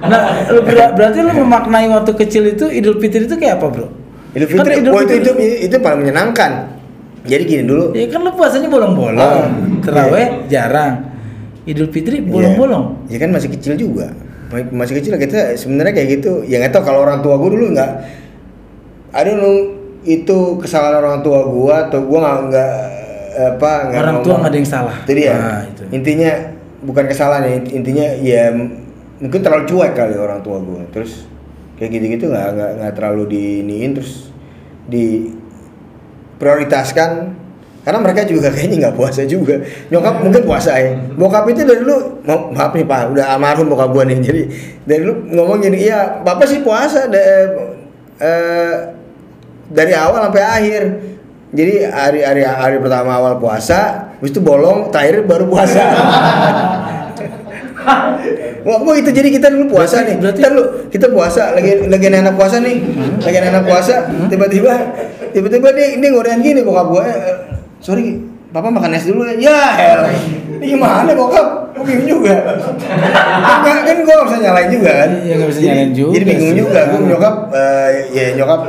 [0.08, 3.86] Nah, lu ber- berarti lu memaknai waktu kecil itu Idul Fitri itu kayak apa, Bro?
[4.28, 5.32] Idul Kan Fitri, Idul wah, itu, Fitri- itu
[5.66, 6.52] itu paling menyenangkan.
[7.24, 9.20] Jadi gini dulu, Ya kan lu puasanya bolong-bolong.
[9.20, 9.48] Ah,
[9.80, 10.94] Terawih jarang.
[11.64, 13.08] Idul Fitri bolong-bolong.
[13.08, 14.12] Ya kan masih kecil juga.
[14.48, 17.68] Ma- masih kecil kita sebenarnya kayak gitu ya nggak tahu kalau orang tua gue dulu
[17.68, 17.90] nggak
[19.12, 19.28] ada
[20.00, 22.72] itu kesalahan orang tua gue atau gue nggak nggak
[23.54, 24.40] apa nggak Orang tua ngomong.
[24.40, 24.96] nggak ada yang salah.
[25.04, 25.82] itu dia Nah, itu.
[25.92, 26.30] intinya
[26.80, 28.42] bukan kesalahan ya intinya ya
[29.18, 31.28] mungkin terlalu cuek kali orang tua gue terus
[31.78, 34.34] kayak gitu-gitu nggak nggak nggak terlalu diiniin terus
[34.84, 35.30] di
[36.36, 37.40] prioritaskan.
[37.78, 39.64] Karena mereka juga kayaknya nggak puasa juga.
[39.88, 40.92] Nyokap mungkin puasa ya.
[41.16, 44.18] Bokap itu dari dulu ma- maaf nih pak udah almarhum bokap gua nih.
[44.20, 44.42] Jadi
[44.84, 47.24] dari dulu ngomong gini iya bapak sih puasa da-
[48.20, 48.74] eh,
[49.72, 50.82] dari awal sampai akhir.
[51.48, 55.80] Jadi hari hari hari pertama awal puasa habis itu bolong terakhir baru puasa
[58.60, 60.16] Wah, gua itu jadi kita dulu puasa Berarti- nih.
[60.18, 62.76] berarti- Kita dulu kita puasa lagi lagi anak puasa nih.
[63.18, 63.94] Lagi anak puasa,
[64.26, 64.72] tiba-tiba
[65.28, 67.02] tiba-tiba dia ini ngodain gini bokap gua.
[67.02, 67.36] eh, eh,
[67.78, 68.18] sorry,
[68.48, 69.34] papa makan es dulu ya.
[69.38, 70.10] Ya, elah.
[70.58, 71.46] Ini gimana bokap?
[71.78, 72.34] Bingung juga.
[73.38, 75.10] Enggak kan gua bisa nyalain juga kan.
[75.16, 76.58] Iya, nggak bisa nyalain juga Jadi bingung sih.
[76.58, 76.80] juga.
[76.88, 78.60] Gua nyokap eh, ya nyokap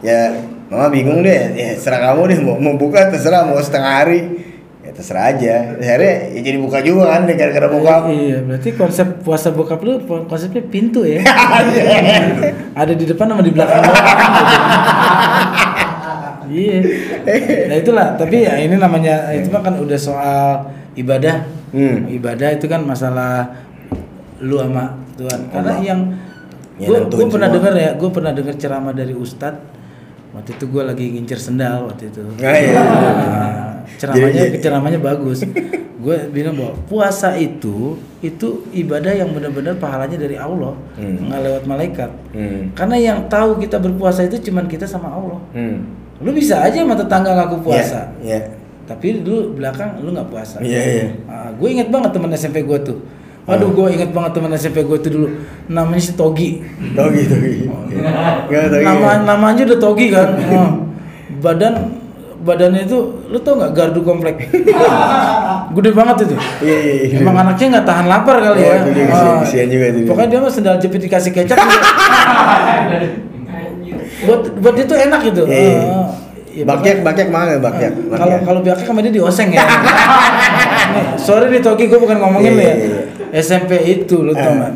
[0.00, 0.18] ya
[0.66, 1.40] mama bingung deh.
[1.52, 4.20] Ya serah kamu deh mau, mau buka terserah mau setengah hari.
[4.94, 5.54] Ya terserah aja.
[5.74, 8.02] Akhirnya ya jadi buka juga kan gara-gara bokap.
[8.14, 9.98] Iya, berarti konsep puasa bokap lu
[10.30, 11.18] konsepnya pintu ya.
[12.80, 13.82] Ada di depan sama di belakang.
[16.54, 16.78] Iya.
[17.66, 21.42] Nah itulah, tapi ya ini namanya itu mah kan udah soal ibadah.
[21.74, 22.06] Hmm.
[22.06, 23.50] Ibadah itu kan masalah
[24.38, 25.50] lu sama Tuhan.
[25.50, 25.82] Karena Allah.
[25.82, 26.00] yang
[26.74, 29.62] Ya, gue nentuin pernah dengar ya, gue pernah dengar ceramah dari Ustadz.
[30.34, 32.18] Waktu itu gue lagi ngincer sendal waktu itu.
[32.42, 32.74] Ah, iya.
[32.74, 33.63] Nah,
[33.96, 35.42] ceramahnya ceramahnya bagus.
[36.04, 41.32] gue bilang bahwa puasa itu itu ibadah yang benar-benar pahalanya dari Allah, Hmm.
[41.32, 42.10] nggak lewat malaikat.
[42.36, 42.68] Hmm.
[42.76, 45.40] Karena yang tahu kita berpuasa itu cuman kita sama Allah.
[45.56, 45.80] Hmm.
[46.20, 48.52] Lu bisa aja sama tetangga ngaku puasa, Iya.
[48.84, 50.60] tapi dulu belakang lu nggak puasa.
[50.60, 51.06] Iya, iya.
[51.24, 53.00] Ah, gue inget banget teman SMP gue tuh.
[53.44, 55.28] Waduh, gue inget banget teman SMP gue tuh dulu.
[55.68, 56.60] Namanya si Togi.
[56.92, 57.52] Togi, Togi.
[57.64, 58.84] Togi.
[58.84, 60.28] Nama nama aja udah Togi kan.
[60.52, 60.70] Oh.
[61.44, 62.03] Badan
[62.44, 64.36] badannya itu lu tau nggak gardu komplek.
[65.74, 66.36] Gede banget itu.
[66.60, 67.16] Iya, iya, iya.
[67.18, 68.78] Emang anaknya nggak tahan lapar kali Oh, ya.
[68.84, 69.98] kesian- kesian juga itu.
[70.04, 71.56] Pokoknya dia mah sendal jepit dikasih kecap.
[71.56, 71.78] juga.
[74.24, 75.42] buat buat dia tuh enak gitu.
[75.44, 75.82] Iya, iya.
[76.54, 77.90] Ya, Bakyak, bakyak mana bakyak?
[78.08, 79.66] Kalau kalau biaknya sama dia dioseng ya.
[81.18, 82.70] Sorry nih Toki, gue bukan ngomongin Iya, lu ya.
[82.70, 83.00] iya, iya.
[83.34, 84.54] SMP itu lu tau Eh.
[84.54, 84.74] nggak?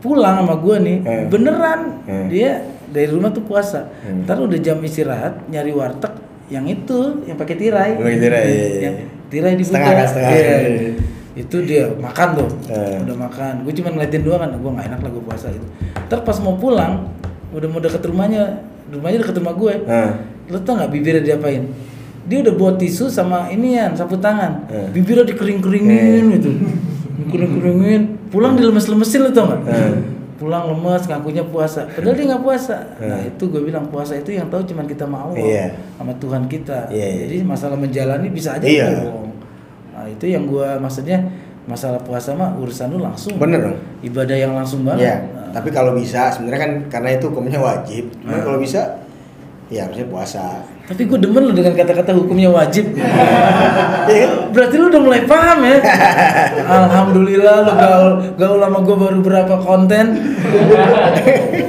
[0.00, 1.24] Pulang sama gue nih, Eh.
[1.26, 2.26] beneran Eh.
[2.28, 2.50] dia
[2.86, 3.88] dari rumah tuh puasa.
[4.04, 4.28] Hmm.
[4.28, 6.12] Ntar udah jam istirahat nyari warteg
[6.50, 7.94] yang itu yang pakai tirai.
[7.94, 8.80] Pakai tirai, iya, iya.
[8.82, 8.94] Yang
[9.30, 9.70] tirai dibuka.
[9.70, 10.30] Setengah kan, setengah.
[10.34, 10.56] Iya.
[10.58, 10.92] Iya.
[11.38, 12.48] Itu dia makan tuh.
[12.68, 12.98] Eh.
[13.06, 13.52] Udah makan.
[13.62, 15.66] Gue cuma ngeliatin doang kan, gue nggak enak lah gue puasa itu.
[16.10, 17.06] Ntar pas mau pulang,
[17.54, 19.74] udah mau deket rumahnya, rumahnya deket rumah gue.
[19.86, 20.12] Nah.
[20.50, 21.70] Lo tau nggak bibirnya diapain?
[22.26, 24.66] Dia udah bawa tisu sama inian, sapu tangan.
[24.68, 24.90] Eh.
[24.90, 26.50] Bibirnya dikering-keringin gitu.
[27.24, 28.02] Dikering-keringin.
[28.34, 29.60] Pulang dilemes-lemesin lo tau nggak?
[29.70, 29.94] Eh.
[30.40, 31.84] Pulang lemes, ngakunya puasa.
[31.86, 32.76] Padahal dia nggak puasa.
[32.96, 33.28] Nah Eh.
[33.28, 35.76] itu gue bilang puasa itu yang tahu cuman kita mau Iya.
[35.94, 36.88] sama Tuhan kita.
[36.88, 37.22] Iya, iya.
[37.28, 39.04] Jadi masalah menjalani bisa aja Iya.
[39.04, 39.36] bohong.
[39.92, 41.20] Nah itu yang gue maksudnya
[41.62, 43.36] masalah puasa mah urusan lu langsung.
[43.36, 43.76] Bener dong.
[44.00, 45.04] Ibadah yang langsung banget.
[45.04, 45.16] Iya.
[45.28, 45.48] Nah.
[45.52, 48.08] Tapi kalau bisa sebenarnya kan karena itu hukumnya wajib.
[48.16, 48.42] Cuman Nah.
[48.42, 48.80] kalau bisa
[49.68, 50.64] ya harusnya puasa.
[50.90, 52.90] Tapi gue demen lo dengan kata-kata hukumnya wajib.
[52.98, 54.30] Iya kan?
[54.50, 55.78] Berarti lu udah mulai paham ya.
[56.66, 60.34] Alhamdulillah lu gaul gaul lama gue baru berapa konten.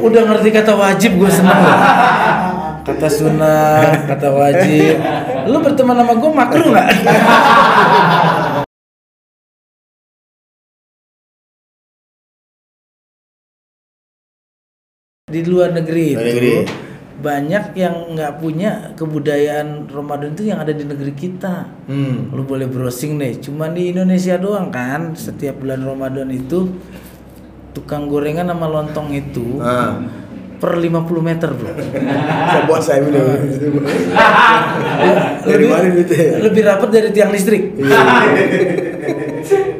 [0.02, 1.54] udah ngerti kata wajib gue seneng.
[2.82, 4.98] Kata sunnah, kata wajib.
[5.46, 6.90] Lu berteman sama gue makruh nggak?
[15.30, 16.90] Di luar negeri Luar itu negeri.
[17.22, 21.70] Banyak yang nggak punya kebudayaan Ramadan itu yang ada di negeri kita.
[21.86, 22.34] Hmm.
[22.34, 23.38] Lu boleh browsing deh.
[23.38, 26.66] Cuman di Indonesia doang kan setiap bulan Ramadan itu
[27.72, 29.96] tukang gorengan sama lontong itu Ah.
[30.58, 31.74] per 50 meter, Bro.
[31.74, 33.26] Saya puasa ini udah.
[35.42, 36.38] Dari mana gitu ya?
[36.38, 37.74] Lebih rapat dari tiang listrik.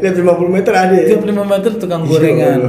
[0.02, 1.14] Lihat 50 meter ada ya.
[1.14, 2.60] Tiap 5 meter tukang Iya, gorengan.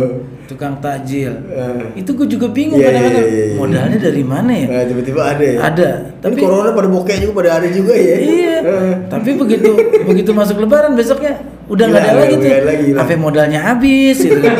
[0.52, 1.32] Tukang takjil.
[1.48, 1.96] Eh.
[1.96, 3.56] Itu gue juga bingung Iya, kadang-kadang iya, iya, iya.
[3.56, 4.66] modalnya dari mana ya?
[4.68, 5.58] Nah, tiba-tiba ada ya.
[5.64, 5.88] Ada,
[6.20, 8.16] Tapi tapi corona pada bokeh juga pada ada juga ya.
[8.20, 8.56] Iya.
[8.60, 8.92] Eh.
[9.08, 9.70] Tapi begitu
[10.04, 12.42] begitu masuk Lebaran besoknya udah nggak ada Hilang, lagi tuh.
[12.44, 13.02] nggak ada lagi, hilang.
[13.02, 14.56] Apa modalnya habis gitu kan.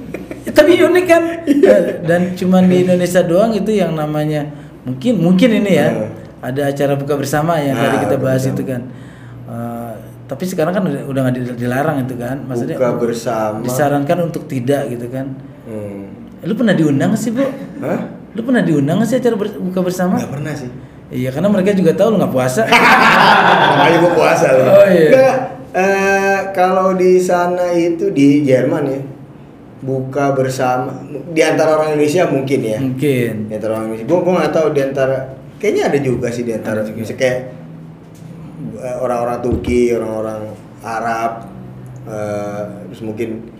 [0.56, 1.22] Tapi unik kan.
[1.46, 4.44] Eh, Dan cuman di Indonesia doang itu yang namanya
[4.82, 6.08] mungkin mungkin ini ya Eh.
[6.40, 8.80] ada acara buka bersama yang tadi Ah, kita bahas itu kan.
[9.46, 9.89] Eh,
[10.30, 12.38] tapi sekarang kan udah udah nggak dil- dilarang itu kan.
[12.46, 13.66] Maksudnya Buka bersama.
[13.66, 15.34] disarankan untuk tidak gitu kan.
[15.66, 16.30] Hmm.
[16.46, 17.42] Lu pernah diundang sih, Bu?
[17.82, 18.00] Hah?
[18.30, 20.22] Lu pernah diundang sih acara ber- buka bersama?
[20.22, 20.70] Nggak pernah sih.
[21.10, 22.62] Iya, karena mereka juga tahu lu nggak puasa.
[23.74, 24.66] Makanya gua puasa loh.
[24.70, 25.10] Oh, iya.
[25.10, 25.36] Nggak,
[25.74, 29.00] eh, kalau di sana itu di Jerman ya.
[29.80, 30.92] buka bersama
[31.32, 32.78] di antara orang Indonesia mungkin ya.
[32.78, 33.48] Mungkin.
[33.48, 34.06] Di antara orang Indonesia.
[34.06, 35.16] Gua gua nggak tahu di antara
[35.56, 37.16] kayaknya ada juga sih di antara Ada juga.
[37.16, 37.38] kayak
[39.00, 40.40] orang-orang Turki, orang-orang
[40.80, 41.32] Arab
[42.08, 43.52] eh, terus mungkin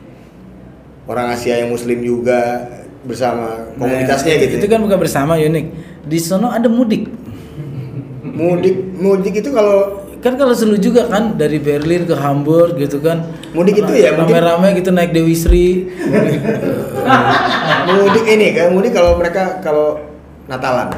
[1.04, 2.68] orang Asia yang muslim juga
[3.00, 4.54] bersama komunitasnya Nah, gitu.
[4.60, 5.66] Itu kan bukan bersama unik.
[6.04, 7.08] Di sono ada mudik.
[8.20, 13.24] mudik mudik itu kalau Kan kalau seru juga kan dari Berlin ke Hamburg gitu kan.
[13.56, 15.88] Mudik itu ya, mungkin- rame-rame gitu naik Dewi Sri.
[17.88, 19.96] mudik ini kan mudik kalau mereka kalau
[20.44, 20.92] Natalan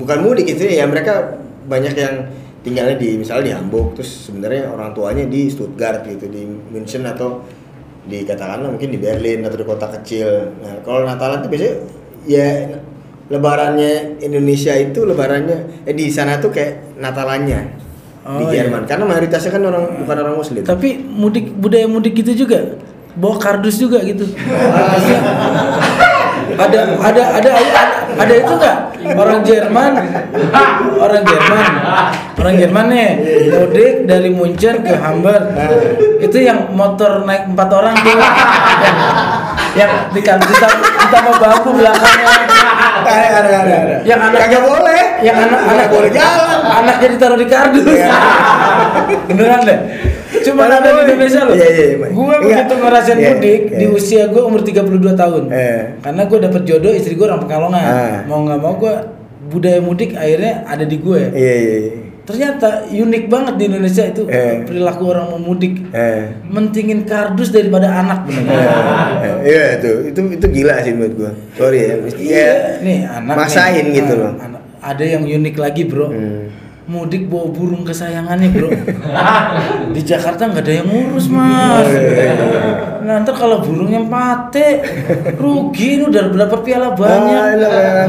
[0.00, 1.36] bukan mudik itu ya mereka
[1.68, 2.14] banyak yang
[2.68, 7.40] tinggalnya di misalnya di Hamburg terus sebenarnya orang tuanya di Stuttgart gitu di München atau
[8.04, 11.74] di katakanlah mungkin di Berlin atau di kota kecil nah kalau Natalan tuh biasanya
[12.28, 12.48] ya
[13.32, 17.60] lebarannya Indonesia itu lebarannya eh di sana tuh kayak Natalannya
[18.28, 18.68] di Oh, iya.
[18.68, 22.76] Jerman karena mayoritasnya kan orang bukan orang muslim Tapi mudik budaya mudik gitu juga.
[23.16, 24.28] Bawa kardus juga gitu.
[26.58, 27.50] ada ada ada
[28.18, 28.76] ada, itu enggak?
[29.14, 29.92] Orang Jerman.
[30.98, 31.70] Orang Jerman.
[32.34, 33.10] Orang Jerman nih
[33.54, 35.54] mudik dari Munchen ke Hamburg.
[36.18, 38.18] Itu yang motor naik empat orang tuh.
[39.78, 40.40] Yang, di kan
[41.08, 42.34] ditambah, bangku belakangnya
[42.98, 47.38] ada ada ada ada yang anak kagak boleh yang anak anak boleh jalan anaknya ditaruh
[47.38, 48.10] di kardus Iya.
[49.26, 49.78] beneran deh
[50.44, 50.92] cuma ada di.
[51.08, 52.06] Indonesia loh Iya, iya, iya.
[52.08, 52.38] gue Iya.
[52.38, 53.78] begitu ngerasain Iya, mudik iya.
[53.80, 55.42] di usia gue umur 32 tahun
[55.98, 58.16] karena gue dapet jodoh istri gue orang Pekalongan Ah.
[58.28, 58.94] mau nggak mau gue
[59.48, 61.92] budaya mudik akhirnya ada di gue iya iya iya.
[62.28, 64.60] Ternyata unik banget di Indonesia itu Eh.
[64.62, 68.44] perilaku orang mau mudik eh mentingin kardus daripada anak bener
[69.18, 71.32] Eh, Iya itu itu itu gila sih menurut gua.
[71.56, 73.96] Sorry ya, mesti ya Iya, nih anak maksain nih.
[73.96, 74.32] gitu Ah, loh.
[74.38, 74.60] anak.
[74.78, 76.06] Ada yang unik lagi bro.
[76.06, 76.52] Hmm.
[76.86, 78.68] Mudik bawa burung kesayangannya bro.
[79.94, 81.88] Di Jakarta nggak ada yang ngurus mas.
[83.00, 84.84] Nah, ntar kalau burungnya mati,
[85.34, 87.44] rugi ini udah berapa piala banyak.
[87.56, 88.08] Iya kan.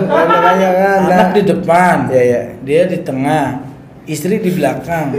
[1.06, 2.42] Anak di depan, Iya, iya.
[2.62, 3.64] dia di tengah,
[4.10, 5.14] istri di belakang.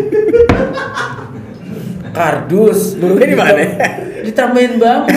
[2.10, 3.62] Kardus, Burungnya di mana?
[4.26, 5.14] Ditambahin bambu.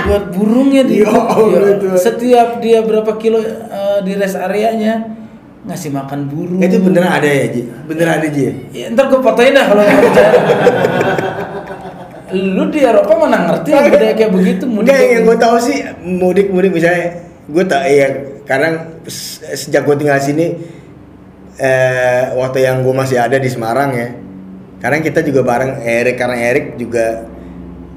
[0.00, 1.88] buat burungnya di Allah, ya, itu.
[2.00, 5.12] setiap dia berapa kilo eh, di rest areanya
[5.68, 6.58] ngasih makan burung.
[6.58, 7.68] Itu beneran ada ya, Ji?
[7.84, 8.72] Beneran ada, Ji?
[8.72, 10.00] Ya, ntar gue fotoin dah kalau nggak.
[12.32, 17.06] Lu di Eropa mana ngerti budaya kayak begitu Enggak, yang gue tahu sih mudik-mudik misalnya
[17.50, 18.06] gue tak ya
[19.10, 20.54] se- sejak gue tinggal sini
[21.60, 24.08] eh waktu yang gue masih ada di Semarang ya.
[24.80, 27.28] Kadang kita juga bareng Erik karena Erik juga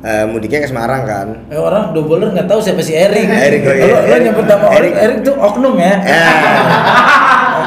[0.03, 1.27] eh, mudiknya ke Semarang kan.
[1.47, 3.23] Eh, orang doboler nggak tahu siapa si Erik.
[3.47, 3.87] Erik, oh iya.
[3.87, 4.93] Lo, lo nyebut nama Erik.
[4.93, 5.95] Erik tuh oknum ya.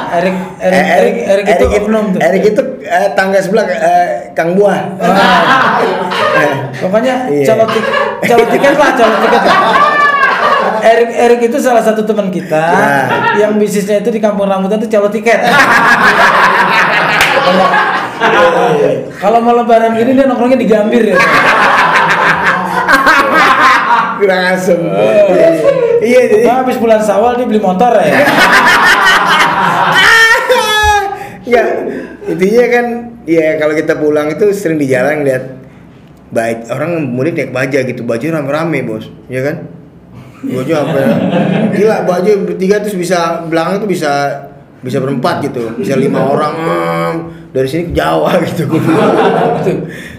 [0.07, 2.19] Erik Erik Erik Erik itu oknum tuh.
[2.21, 4.07] Erik itu eh, tangga sebelah eh,
[4.37, 4.79] Kang Buah.
[5.01, 6.53] Eh,
[6.85, 7.45] Pokoknya Iya.
[7.49, 7.85] calon tik
[8.21, 9.57] calon tiket lah, calon tiket lah.
[10.81, 13.35] Erik Erik itu salah satu teman kita Nah.
[13.37, 15.39] yang bisnisnya itu di kampung rambutan itu calon tiket.
[19.21, 21.17] Kalau mau lebaran gini dia nongkrongnya di Gambir ya.
[24.17, 24.81] kurang asem.
[26.01, 28.25] Iya, jadi habis bulan Sawal dia beli motor ya.
[31.45, 31.67] Enggak,
[32.33, 32.85] intinya kan
[33.29, 35.43] ya kalau kita pulang itu sering di jalan lihat
[36.33, 39.69] baik orang mudik naik baja gitu, baju rame-rame bos, ya kan?
[40.39, 40.99] Baju apa?
[41.71, 44.11] Gila baju bertiga terus bisa belakang itu bisa
[44.77, 47.13] bisa berempat gitu, bisa lima orang hmm,
[47.49, 48.69] dari sini ke Jawa gitu.
[49.57, 49.71] itu,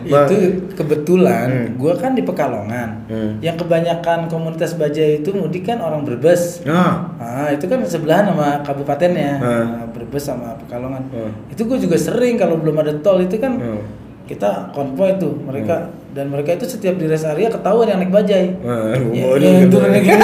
[0.03, 0.37] itu
[0.75, 1.67] kebetulan Hmm.
[1.79, 3.07] gua kan di Pekalongan.
[3.07, 3.33] Hmm.
[3.39, 6.63] Yang kebanyakan komunitas baja itu mudik kan orang Brebes.
[6.65, 9.65] Nah, Ah, itu kan sebelahan sama kabupatennya, Hmm.
[9.73, 11.07] Nah, Brebes sama Pekalongan.
[11.09, 11.31] Hmm.
[11.49, 13.83] Itu gue juga sering kalau belum ada tol itu kan Hmm.
[14.27, 18.59] kita konvoy tuh mereka dan mereka itu setiap di rest area ketahuan yang naik bajai.
[18.59, 19.79] Wah, Ya, bodoh yang gitu.
[19.79, 20.19] turunnya gini.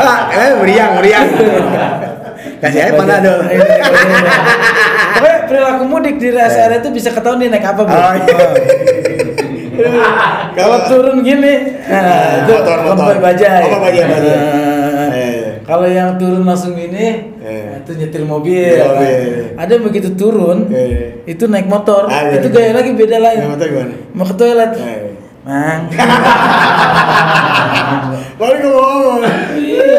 [0.00, 1.28] ah, eh meriang, meriang.
[2.56, 3.44] Kasih aja panadol.
[3.44, 8.00] Pokoknya perilaku mudik di rest area itu bisa ketahuan dia naik apa, Bro.
[8.00, 8.48] Oh, iya.
[10.56, 13.14] Kalau turun gini, nah, itu motor, motor.
[13.20, 13.64] bajai.
[13.68, 14.38] Oh, bajai, bajai.
[15.64, 15.66] Eh.
[15.66, 17.80] Kalau yang turun langsung ini, Eh.
[17.80, 18.76] itu nyetir mobil.
[18.76, 19.56] Mobil.
[19.56, 21.24] Ada yang begitu turun, Eh.
[21.24, 22.04] itu naik motor.
[22.04, 22.36] Ah, iya.
[22.36, 23.38] itu gaya lagi beda lain.
[23.40, 23.94] Naik motor gimana?
[24.12, 24.72] Mau ke toilet.
[24.76, 25.16] Eh.
[25.44, 25.88] Mang.
[28.40, 29.22] Baru ngomong.
[29.56, 29.96] iya.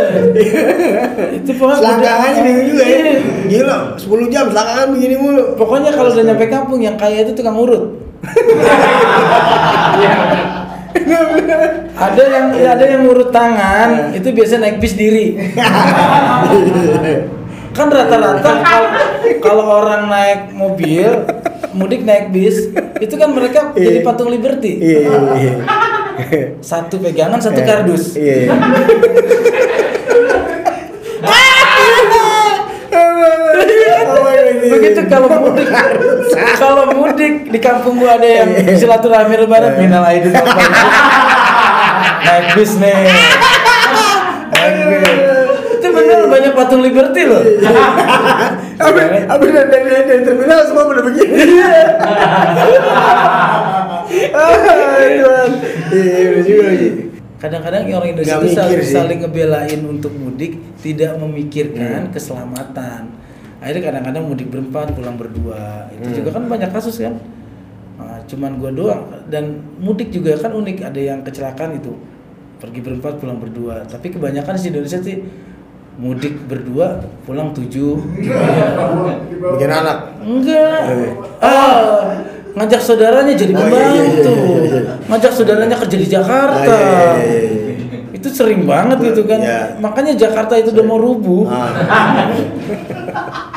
[1.34, 2.98] itu pokoknya Selangkangannya bingung juga ya.
[2.98, 3.14] Iya.
[3.46, 5.58] Gila, 10 jam selangkangan begini mulu.
[5.58, 8.06] Pokoknya kalau udah nyampe kampung yang kaya itu tukang urut.
[12.06, 15.36] ada yang ya ada yang urut tangan itu biasa naik bis diri.
[17.76, 18.52] kan rata-rata
[19.44, 21.28] kalau orang naik mobil
[21.76, 22.72] mudik naik bis
[23.04, 24.08] itu kan mereka jadi Iya.
[24.08, 25.54] patung liberty iya, iya.
[26.64, 28.16] satu pegangan, satu kardus.
[28.16, 28.48] Iya.
[28.48, 28.56] iya.
[34.66, 35.68] Begitu kalau mudik,
[36.64, 38.50] kalau mudik di kampung gua ada yang
[38.80, 40.34] silaturahmi lebaran, minal aidin.
[42.26, 42.96] Naik bis nih.
[45.76, 47.44] Itu bener banyak patung liberty loh.
[48.82, 51.62] Abis abis dari, dari, dari terminal semua pada begini.
[54.34, 54.56] Ah,
[55.06, 55.50] Tuhan.
[55.94, 56.90] Iya, juga lagi.
[57.36, 63.14] Kadang-kadang orang Indonesia itu saling, saling ngebelain untuk mudik, tidak memikirkan keselamatan.
[63.66, 65.90] Akhirnya kadang-kadang mudik berempat, pulang berdua.
[65.90, 66.16] Itu Hmm.
[66.16, 67.18] juga kan banyak kasus kan.
[67.98, 69.44] Nah, cuman gua doang dan
[69.82, 71.98] mudik juga kan unik ada yang kecelakaan itu
[72.56, 73.82] pergi berempat pulang berdua.
[73.84, 75.18] Tapi kebanyakan di Indonesia sih
[75.98, 77.98] mudik berdua pulang tujuh.
[79.58, 80.14] Bikin anak.
[80.22, 80.82] Enggak.
[80.86, 81.12] Eh.
[81.40, 82.14] Ah,
[82.54, 84.30] ngajak saudaranya jadi Oh, iya, pembantu.
[84.30, 84.94] iya, iya, iya, iya.
[85.08, 86.70] Ngajak saudaranya kerja di Jakarta.
[86.70, 88.15] Ah, iya, iya, iya, iya.
[88.26, 89.38] Itu sering banget gitu kan.
[89.38, 89.78] Iya.
[89.78, 91.46] Makanya Jakarta itu udah mau rubuh.
[91.46, 91.70] Ah.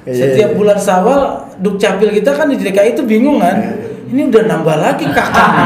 [0.00, 0.58] Iya, Setiap iya.
[0.58, 3.78] bulan Sawal, Dukcapil kita kan di DKI itu bingung kan.
[4.08, 5.50] Ini udah nambah lagi kakak.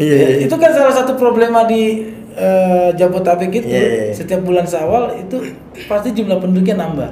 [0.00, 0.48] Iya, iya.
[0.48, 3.68] Itu kan salah satu problema di eh, Jabotabek itu.
[3.68, 4.04] Iya, iya.
[4.16, 5.44] Setiap bulan Sawal itu
[5.84, 7.10] pasti jumlah penduduknya nambah.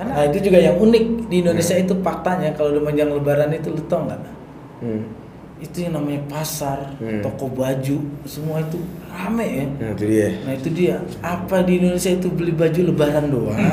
[0.00, 3.68] Karena nah, itu juga yang unik di Indonesia itu faktanya kalau udah menjelang Lebaran itu
[3.74, 4.20] lu tau nggak?
[4.80, 5.02] Hmm.
[5.58, 7.18] Itu yang namanya pasar, Hmm.
[7.18, 8.78] toko baju, semua itu
[9.08, 9.66] rame ya.
[9.66, 10.28] Nah, itu dia.
[10.46, 10.96] Nah itu dia.
[11.18, 13.58] Apa di Indonesia itu beli baju Lebaran doang?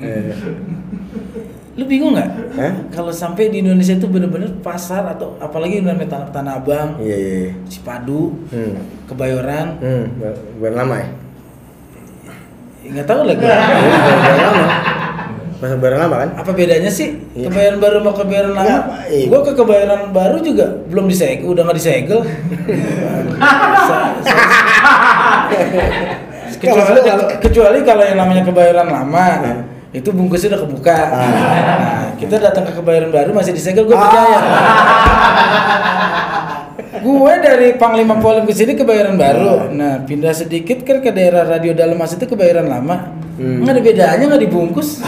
[0.00, 0.32] Eh,
[1.76, 2.56] Lu bingung nggak?
[2.88, 7.34] Kalau sampai di Indonesia itu bener-bener pasar atau apalagi namanya tanah, tanah Abang, Iya, iya.
[7.38, 7.52] iya.
[7.68, 8.80] Cipadu, Hmm.
[9.04, 10.04] Kebayoran, Hmm,
[10.56, 11.08] bukan lama ya?
[12.90, 13.44] nggak tahu lagi.
[13.44, 14.64] Bukan lama.
[15.60, 16.30] Masa barang lama kan?
[16.40, 17.52] Apa bedanya sih Iya.
[17.52, 18.64] kebayoran baru sama kebayoran lama?
[18.64, 19.26] Nggak, iya.
[19.28, 22.20] Gua ke kebayoran baru juga belum disegel, udah nggak disegel.
[26.60, 29.64] Kecuali, Kalau- kecuali kalau yang namanya kebayoran lama Hmm.
[29.92, 30.92] itu bungkusnya udah kebuka.
[30.92, 31.16] Ah.
[31.16, 34.38] Nah, kita datang ke kebayoran baru masih disegel, gue percaya.
[37.00, 39.72] gue dari Panglima Polim ke sini kebayoran baru.
[39.72, 43.08] Nah, pindah sedikit kan ke daerah Radio Dalmas itu kebayoran lama.
[43.40, 43.64] Hmm.
[43.64, 45.00] Nggak ada bedanya, nggak dibungkus.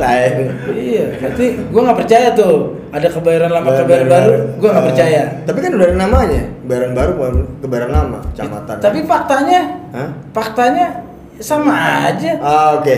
[0.00, 0.32] Saya.
[0.72, 4.30] iya, berarti gue nggak percaya tuh ada kebayoran lama, kebayoran baru.
[4.56, 4.88] Gue nggak Ah.
[4.88, 5.22] percaya.
[5.44, 6.42] Tapi kan udah ada namanya.
[6.64, 8.76] Kebayoran baru bukan kebayoran lama, kecamatan.
[8.80, 9.60] Tapi faktanya,
[9.92, 10.08] Hah?
[10.32, 10.86] faktanya
[11.36, 11.74] sama
[12.06, 12.32] aja.
[12.40, 12.96] Ah, oke.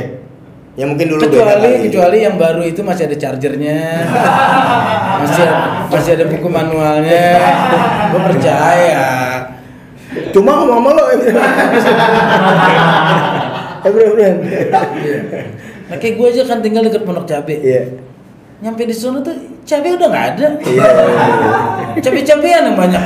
[0.72, 4.08] Ya mungkin dulu kecuali kecuali yang baru itu masih ada chargernya
[5.20, 5.44] masih
[5.92, 7.36] masih ada buku manualnya
[8.08, 9.31] gue percaya
[10.30, 11.04] Cuma ngomong sama lo.
[13.82, 14.34] Bener.
[15.90, 17.82] nah kayak gue aja kan tinggal dekat pondok cabe Iya.
[18.58, 20.88] nyampe di sana tuh cabe udah nggak ada Iya.
[21.98, 23.02] cabe cabean yang banyak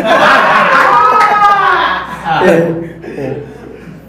[2.37, 2.57] Iya.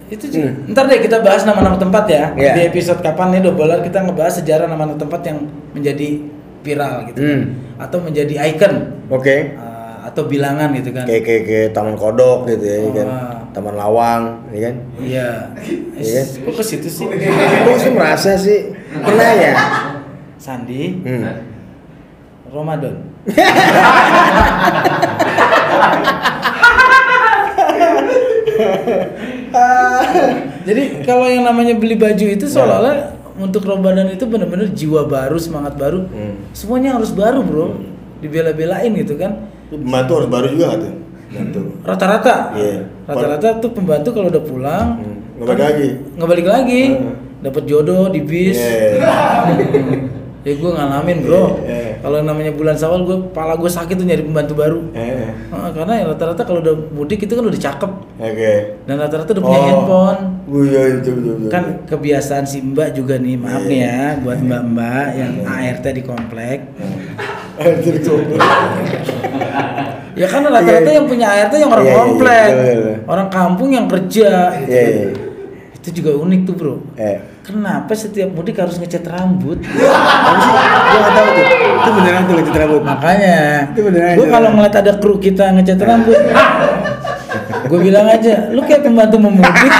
[0.07, 0.49] itu juga.
[0.67, 2.53] ntar deh kita bahas nama-nama tempat ya Iya.
[2.53, 5.39] di episode kapan nih dobolar kita ngebahas sejarah nama-nama tempat yang
[5.71, 6.21] menjadi
[6.61, 7.19] viral gitu.
[7.19, 7.41] Hmm.
[7.79, 8.73] atau menjadi icon
[9.09, 9.55] Oke.
[9.55, 9.66] uh,
[10.07, 13.07] atau bilangan gitu kan Kayak kayak kayak Taman Kodok gitu ya, kan.
[13.07, 13.35] Ah.
[13.51, 14.21] Taman Lawang,
[14.53, 14.75] ya kan.
[14.97, 15.29] Iya.
[15.97, 16.21] Iya.
[16.23, 17.05] Es- Kok ke situ sih?
[17.07, 19.51] Kok sih merasa sih pernah ya?
[20.37, 21.23] Sandi, Hmm.
[22.47, 22.95] Ramadan.
[30.67, 35.77] Jadi kalau yang namanya beli baju itu seolah-olah untuk Ramadan itu benar-benar jiwa baru, semangat
[35.79, 36.03] baru.
[36.09, 36.35] Hmm.
[36.51, 37.79] Semuanya harus baru, Bro.
[38.19, 39.47] Dibela-belain gitu kan.
[39.69, 40.93] Pembantu harus baru juga nggak tuh?
[41.27, 41.59] Pembantu.
[41.83, 42.35] Rata-rata.
[42.53, 42.75] Iya.
[43.03, 45.15] Rata-rata tuh pembantu kalau udah pulang Hmm.
[45.37, 45.87] Nggak balik lagi.
[46.15, 46.83] nggak balik lagi.
[46.89, 47.13] Hmm.
[47.37, 48.57] Dapat jodoh di bis.
[48.57, 48.89] Iya.
[50.47, 51.93] ya gue ngalamin bro Iya, iya.
[51.99, 55.93] kalau namanya bulan sawal gue pala gue sakit tuh nyari pembantu baru Eh, Heeh, karena
[55.93, 58.53] ya rata-rata kalau udah mudik itu kan udah cakep Oke.
[58.81, 59.67] dan rata-rata udah punya Oh.
[59.67, 61.49] handphone Oh iya itu betul betul.
[61.51, 63.67] kan kebiasaan si mbak juga nih maaf Iya.
[63.67, 66.57] nih ya buat mbak-mbak yang ART di komplek
[67.59, 68.19] itu betul.
[70.13, 70.93] ya kan rata-rata Iya.
[70.93, 72.95] yang punya ART yang orang Iya, iya, komplek betul, betul.
[73.07, 74.69] orang kampung yang kerja gitu.
[74.69, 75.07] Iya, iya.
[75.77, 77.17] itu juga unik tuh bro Eh.
[77.41, 79.55] kenapa setiap mudik harus ngecat rambut?
[80.87, 81.45] Gua nggak tahu tuh.
[81.77, 82.81] Itu beneran tuh ngecat rambut.
[82.83, 83.37] Makanya,
[83.71, 86.19] Itu beneran gue kalau ngeliat ada kru kita ngecat rambut,
[87.69, 89.71] gue bilang aja, lu kayak pembantu memudik.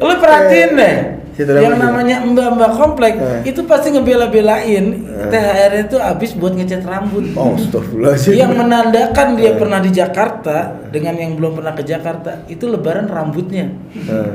[0.00, 0.94] lu perhatiin deh,
[1.42, 1.80] yang juga.
[1.80, 3.48] namanya mbak-mbak komplek Eh.
[3.48, 4.84] itu pasti ngebela-belain
[5.26, 7.24] THR itu habis buat ngecat rambut.
[7.32, 8.34] Oh, astagfirullahaladzim.
[8.34, 10.56] Yang menandakan dia pernah di Jakarta
[10.88, 13.72] dengan yang belum pernah ke Jakarta itu lebaran rambutnya.
[13.96, 14.32] Eh.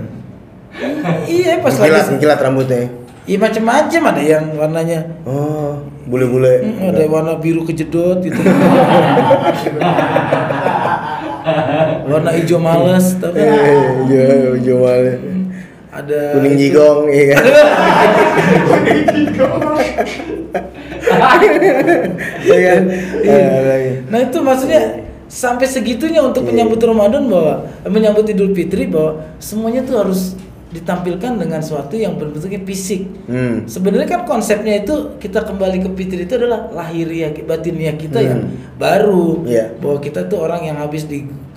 [1.25, 2.83] iya pas Mengkilat, lagi mengkilat rambutnya.
[3.25, 6.61] Iya macam-macam ada yang warnanya Oh, bule-bule.
[6.61, 8.37] Hmm, ada yang warna biru kejedot gitu.
[12.05, 14.25] warna hijau males tapi Eh, iya,
[14.59, 15.03] jual.
[15.95, 17.45] Ada Kuning jigong, iya kan?
[23.23, 23.45] Iya.
[24.09, 24.81] Nah itu maksudnya
[25.25, 30.35] sampai segitunya untuk menyambut Ramadan bahwa eh, menyambut Idul Fitri bahwa semuanya tuh harus
[30.75, 33.07] ditampilkan dengan suatu yang bentuknya fisik.
[33.31, 33.63] Hmm.
[33.63, 38.27] Sebenarnya kan konsepnya itu kita kembali ke fitri itu adalah lahiriah batiniah kita Hmm.
[38.27, 38.41] yang
[38.75, 39.47] baru.
[39.47, 39.71] Iya.
[39.79, 41.07] Bahwa kita tuh orang yang habis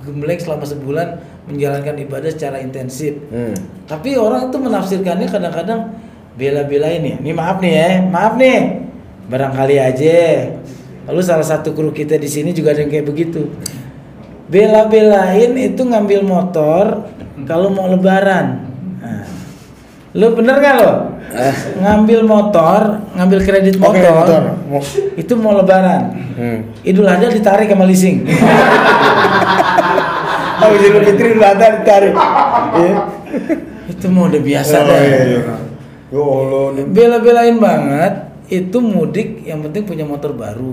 [0.08, 1.08] digembleng selama sebulan
[1.44, 3.20] menjalankan ibadah secara intensif.
[3.28, 3.52] Hmm.
[3.84, 5.92] Tapi orang itu menafsirkannya kadang-kadang
[6.40, 7.16] bela-belain ya.
[7.20, 8.88] Ini maaf nih ya, maaf nih.
[9.28, 10.20] Barangkali aja.
[11.04, 13.52] Lalu salah satu kru kita di sini juga ada yang kayak begitu.
[14.48, 17.04] Bela-belain itu ngambil motor
[17.44, 18.64] kalau mau lebaran.
[19.04, 19.24] Nah,
[20.16, 20.92] Lu bener gak lo?
[21.84, 24.42] Ngambil motor, ngambil kredit motor, motor.
[24.64, 24.88] Mo-
[25.20, 26.16] itu mau lebaran.
[26.32, 26.58] Hmm.
[26.80, 28.24] Idul Adha ditarik sama leasing.
[30.58, 32.14] Oh, Idul Fitri ada ditarik.
[32.78, 32.94] Iya.
[33.88, 34.98] itu mau udah biasa Oh, dah.
[35.00, 35.40] iya, iya.
[36.08, 36.84] Ya Allah.
[36.88, 38.14] bela-belain banget
[38.48, 40.72] itu mudik yang penting punya motor baru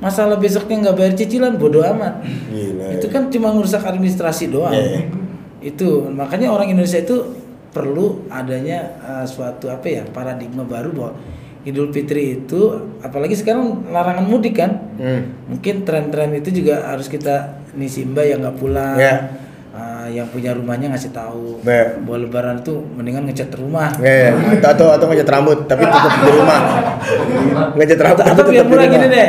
[0.00, 2.96] masalah besoknya nggak bayar cicilan bodoh amat Gila.
[2.96, 4.72] itu kan cuma ngerusak administrasi doang
[5.60, 7.36] itu makanya orang Indonesia itu
[7.70, 11.12] perlu adanya uh, suatu apa ya paradigma baru bahwa
[11.62, 12.60] Idul Fitri itu
[12.98, 15.32] apalagi sekarang larangan mudik kan Hmm.
[15.46, 17.36] mungkin tren-tren itu juga harus kita
[17.72, 19.16] nih Simba yang nggak pulang Iya.
[19.70, 22.00] uh, yang punya rumahnya ngasih tahu Iya.
[22.00, 24.30] bahwa Lebaran itu mendingan ngecat rumah Ya, ya.
[24.58, 26.60] Atau, atau atau ngecat rambut tapi tetap di rumah.
[27.74, 28.94] Ngecat rambut atau biar tetap di murah rumah.
[28.96, 29.28] gini deh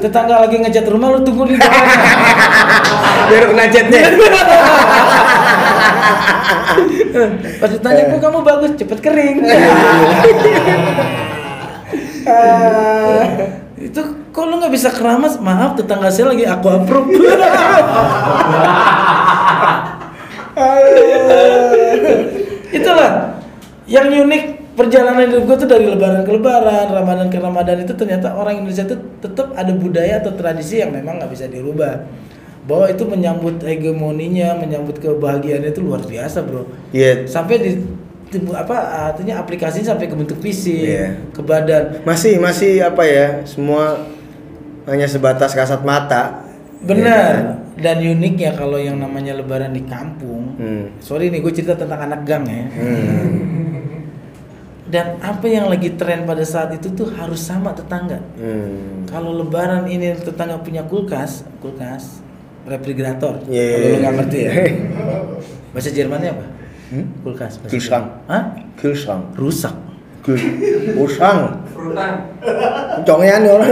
[0.00, 1.96] tetangga lagi ngecat rumah lu tunggu di bawahnya
[3.28, 4.02] Biar kena catnya.
[7.56, 9.36] pas ditanya kok kamu bagus cepet kering
[13.86, 14.00] itu
[14.34, 15.38] kok lu nggak bisa keramas?
[15.38, 17.08] Maaf tetangga saya lagi aku approve.
[22.76, 23.40] Itulah
[23.86, 28.36] yang unik perjalanan hidup gue tuh dari lebaran ke lebaran ramadan ke ramadan itu ternyata
[28.36, 32.04] orang Indonesia itu tetap ada budaya atau tradisi yang memang nggak bisa dirubah.
[32.66, 36.66] Bahwa itu menyambut hegemoninya menyambut kebahagiaannya itu luar biasa bro.
[36.90, 37.30] Iya.
[37.30, 37.70] sampai di
[38.52, 38.76] apa
[39.08, 41.06] artinya aplikasinya sampai ke bentuk fisik Iya.
[41.30, 43.40] ke badan Masih masih apa ya?
[43.42, 44.02] Semua
[44.84, 46.42] hanya sebatas kasat mata.
[46.78, 50.92] benar dan uniknya kalau yang namanya lebaran di kampung Hmm.
[50.98, 53.26] sorry nih gue cerita tentang anak gang ya Hmm.
[54.86, 59.02] dan apa yang lagi tren pada saat itu tuh harus sama tetangga Hmm.
[59.04, 62.20] kalau lebaran ini tetangga punya kulkas kulkas
[62.62, 63.98] refrigerator Iya, iya, kalau lu iya.
[63.98, 64.52] nggak ngerti ya
[65.72, 66.44] bahasa Jermannya apa
[66.86, 67.06] Hmm?
[67.26, 68.06] kulkas Kühlschrank.
[68.30, 68.54] Hah?
[68.78, 69.34] Kühlschrank.
[69.34, 69.74] rusak
[70.22, 70.38] Kühl.
[70.94, 71.66] Kühlschrank.
[73.06, 73.70] Congean nih orang.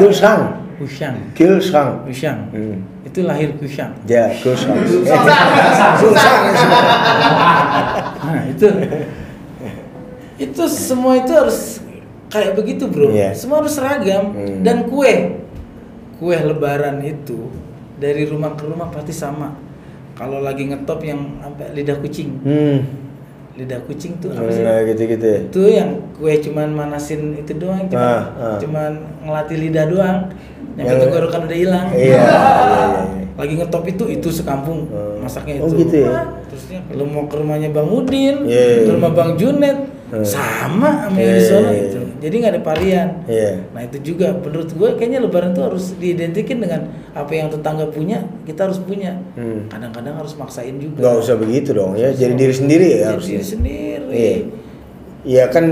[0.00, 0.42] Kühlschrank.
[0.78, 2.06] kusyang Kühlschrank.
[2.06, 2.78] kusyang Hmm.
[3.02, 4.78] itu lahir kusyang Ya, Kühlschrank.
[4.86, 6.42] Kühlschrank.
[8.22, 8.66] Nah itu
[10.38, 11.82] itu semua itu harus
[12.30, 13.10] kayak begitu bro.
[13.10, 13.34] Iya.
[13.34, 14.62] Semua harus seragam Hmm.
[14.62, 15.42] dan kue
[16.20, 17.50] kue Lebaran itu
[17.98, 19.58] dari rumah ke rumah pasti sama.
[20.18, 22.82] Kalau lagi ngetop yang sampai lidah kucing, Hmm.
[23.54, 24.66] lidah kucing tuh apa sih?
[24.66, 25.38] Nah, gitu-gitu ya.
[25.46, 28.58] Itu yang kue cuman manasin itu doang, cuman, Ah, ah.
[28.58, 28.90] cuman
[29.22, 30.18] ngelatih lidah doang.
[30.74, 31.86] Yang, Yang- tenggorokan udah hilang.
[31.90, 33.02] Iya, iya, iya.
[33.34, 35.22] Lagi ngetop itu itu sekampung Hmm.
[35.22, 35.64] masaknya itu.
[35.64, 36.10] Oh, gitu ya?
[36.50, 38.86] Terusnya kalau mau ke rumahnya Bang Udin, Iya.
[38.86, 39.78] ke rumah Bang Junet,
[40.10, 40.22] Hmm.
[40.24, 41.97] sama sama yang Iya, di sana iya, gitu.
[42.18, 43.08] Jadi nggak ada varian.
[43.30, 43.52] Iya.
[43.70, 48.26] Nah itu juga menurut gue kayaknya Lebaran tuh harus diidentikin dengan apa yang tetangga punya,
[48.42, 49.22] kita harus punya.
[49.38, 49.70] Hmm.
[49.70, 50.98] Kadang-kadang harus maksain juga.
[51.06, 52.10] Gak usah begitu dong ya.
[52.10, 53.32] Jadi diri sendiri ya Jadi harusnya.
[53.38, 54.04] diri sendiri.
[54.10, 54.36] Iya.
[55.28, 55.64] Iya kan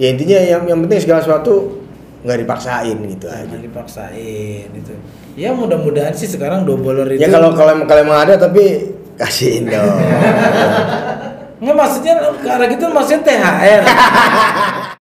[0.00, 1.84] ya intinya yang yang penting segala sesuatu
[2.22, 3.44] nggak dipaksain gitu aja.
[3.44, 4.94] Jangan dipaksain itu.
[5.34, 7.20] Ya mudah-mudahan sih sekarang doboler itu.
[7.20, 9.96] Ya kalau kalau kalau emang ada tapi kasihin dong.
[11.62, 13.82] Nggak maksudnya ke arah gitu maksudnya THR.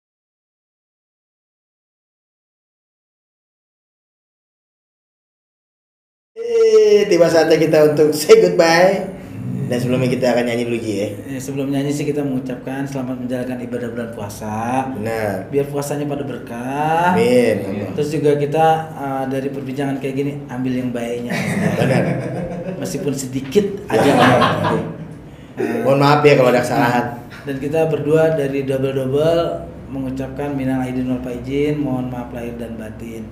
[7.04, 9.16] tiba saatnya kita untuk say goodbye.
[9.66, 11.10] Dan sebelumnya kita akan nyanyi dulu Ji ya.
[11.26, 14.86] Ya, sebelum nyanyi sih kita mengucapkan selamat menjalankan ibadah bulan puasa.
[14.94, 15.50] Benar.
[15.50, 17.18] Biar puasanya pada berkah.
[17.18, 17.56] Amin.
[17.66, 17.90] ya Allah.
[17.98, 21.34] Terus juga kita uh, dari perbincangan kayak gini ambil yang baiknya.
[21.82, 22.04] Benar.
[22.78, 24.12] Meskipun sedikit aja.
[25.82, 27.06] Mohon maaf ya kalau ada kesalahan.
[27.50, 29.42] Dan kita berdua dari double double
[29.90, 33.26] mengucapkan minal aidin wal faizin, mohon maaf lahir dan batin.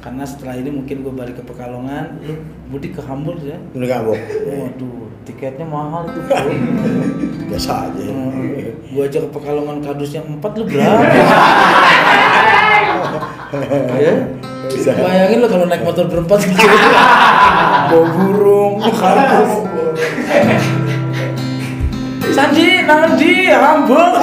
[0.00, 2.34] Karena setelah ini mungkin gue balik ke Pekalongan lu
[2.72, 4.16] mudik ke Hamburg ya Udah gabung.
[4.48, 6.24] waduh tiketnya mahal tuh.
[7.52, 8.04] Biasa aja.
[8.08, 11.04] Hmm, gua aja ke Pekalongan kardusnya empat lu berapa?
[14.00, 14.14] ya?
[14.70, 14.94] Bisa.
[14.96, 16.56] Bayangin lo kalau naik motor berempat gitu.
[17.90, 19.52] Bawa burung, kardus.
[22.30, 24.14] Sandi, Nandi, Hamburg.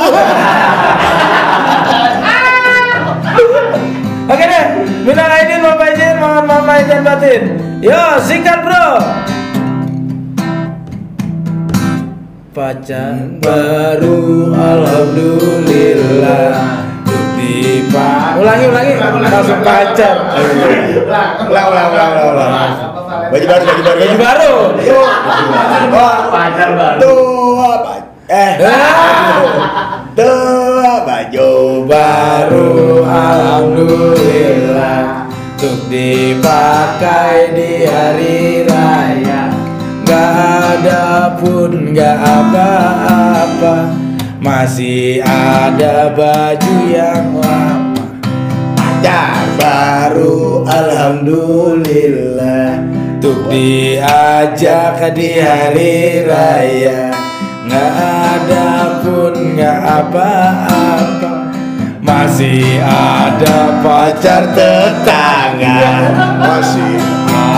[7.17, 7.57] Batin.
[7.81, 9.01] Yo, singkat bro.
[12.53, 16.85] Pacar baru, alhamdulillah.
[17.05, 18.37] Bukti pak.
[18.37, 18.93] Ulangi, ulangi.
[19.01, 20.15] Langsung pacar.
[20.37, 22.53] Ulang, ulang, ulang, ulang, ulang.
[23.33, 23.97] Baju baru, baju baru.
[23.97, 24.53] Baju baru.
[26.29, 27.17] Pacar baru.
[27.57, 28.53] Ba- eh.
[30.17, 34.36] Tua, baju baru alhamdulillah
[35.57, 39.49] untuk dipakai di hari raya.
[40.05, 40.29] Gak
[40.77, 43.89] ada pun gak apa-apa.
[44.37, 48.05] Masih ada baju yang lama.
[48.77, 52.77] Pacar baru, alhamdulillah.
[53.17, 57.17] Untuk diajak di hari raya.
[57.65, 61.36] Nggak ada pun nggak apa-apa
[62.07, 65.91] Masih ada pacar tetangga
[66.39, 66.95] Masih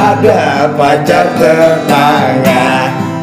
[0.10, 2.66] Ada pacar tetangga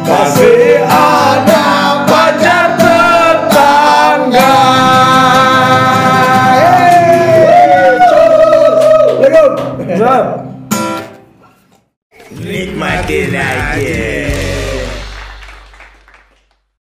[0.07, 1.67] Masih ada
[2.07, 4.55] pacar tetangga
[12.47, 14.16] Nikmatin aja.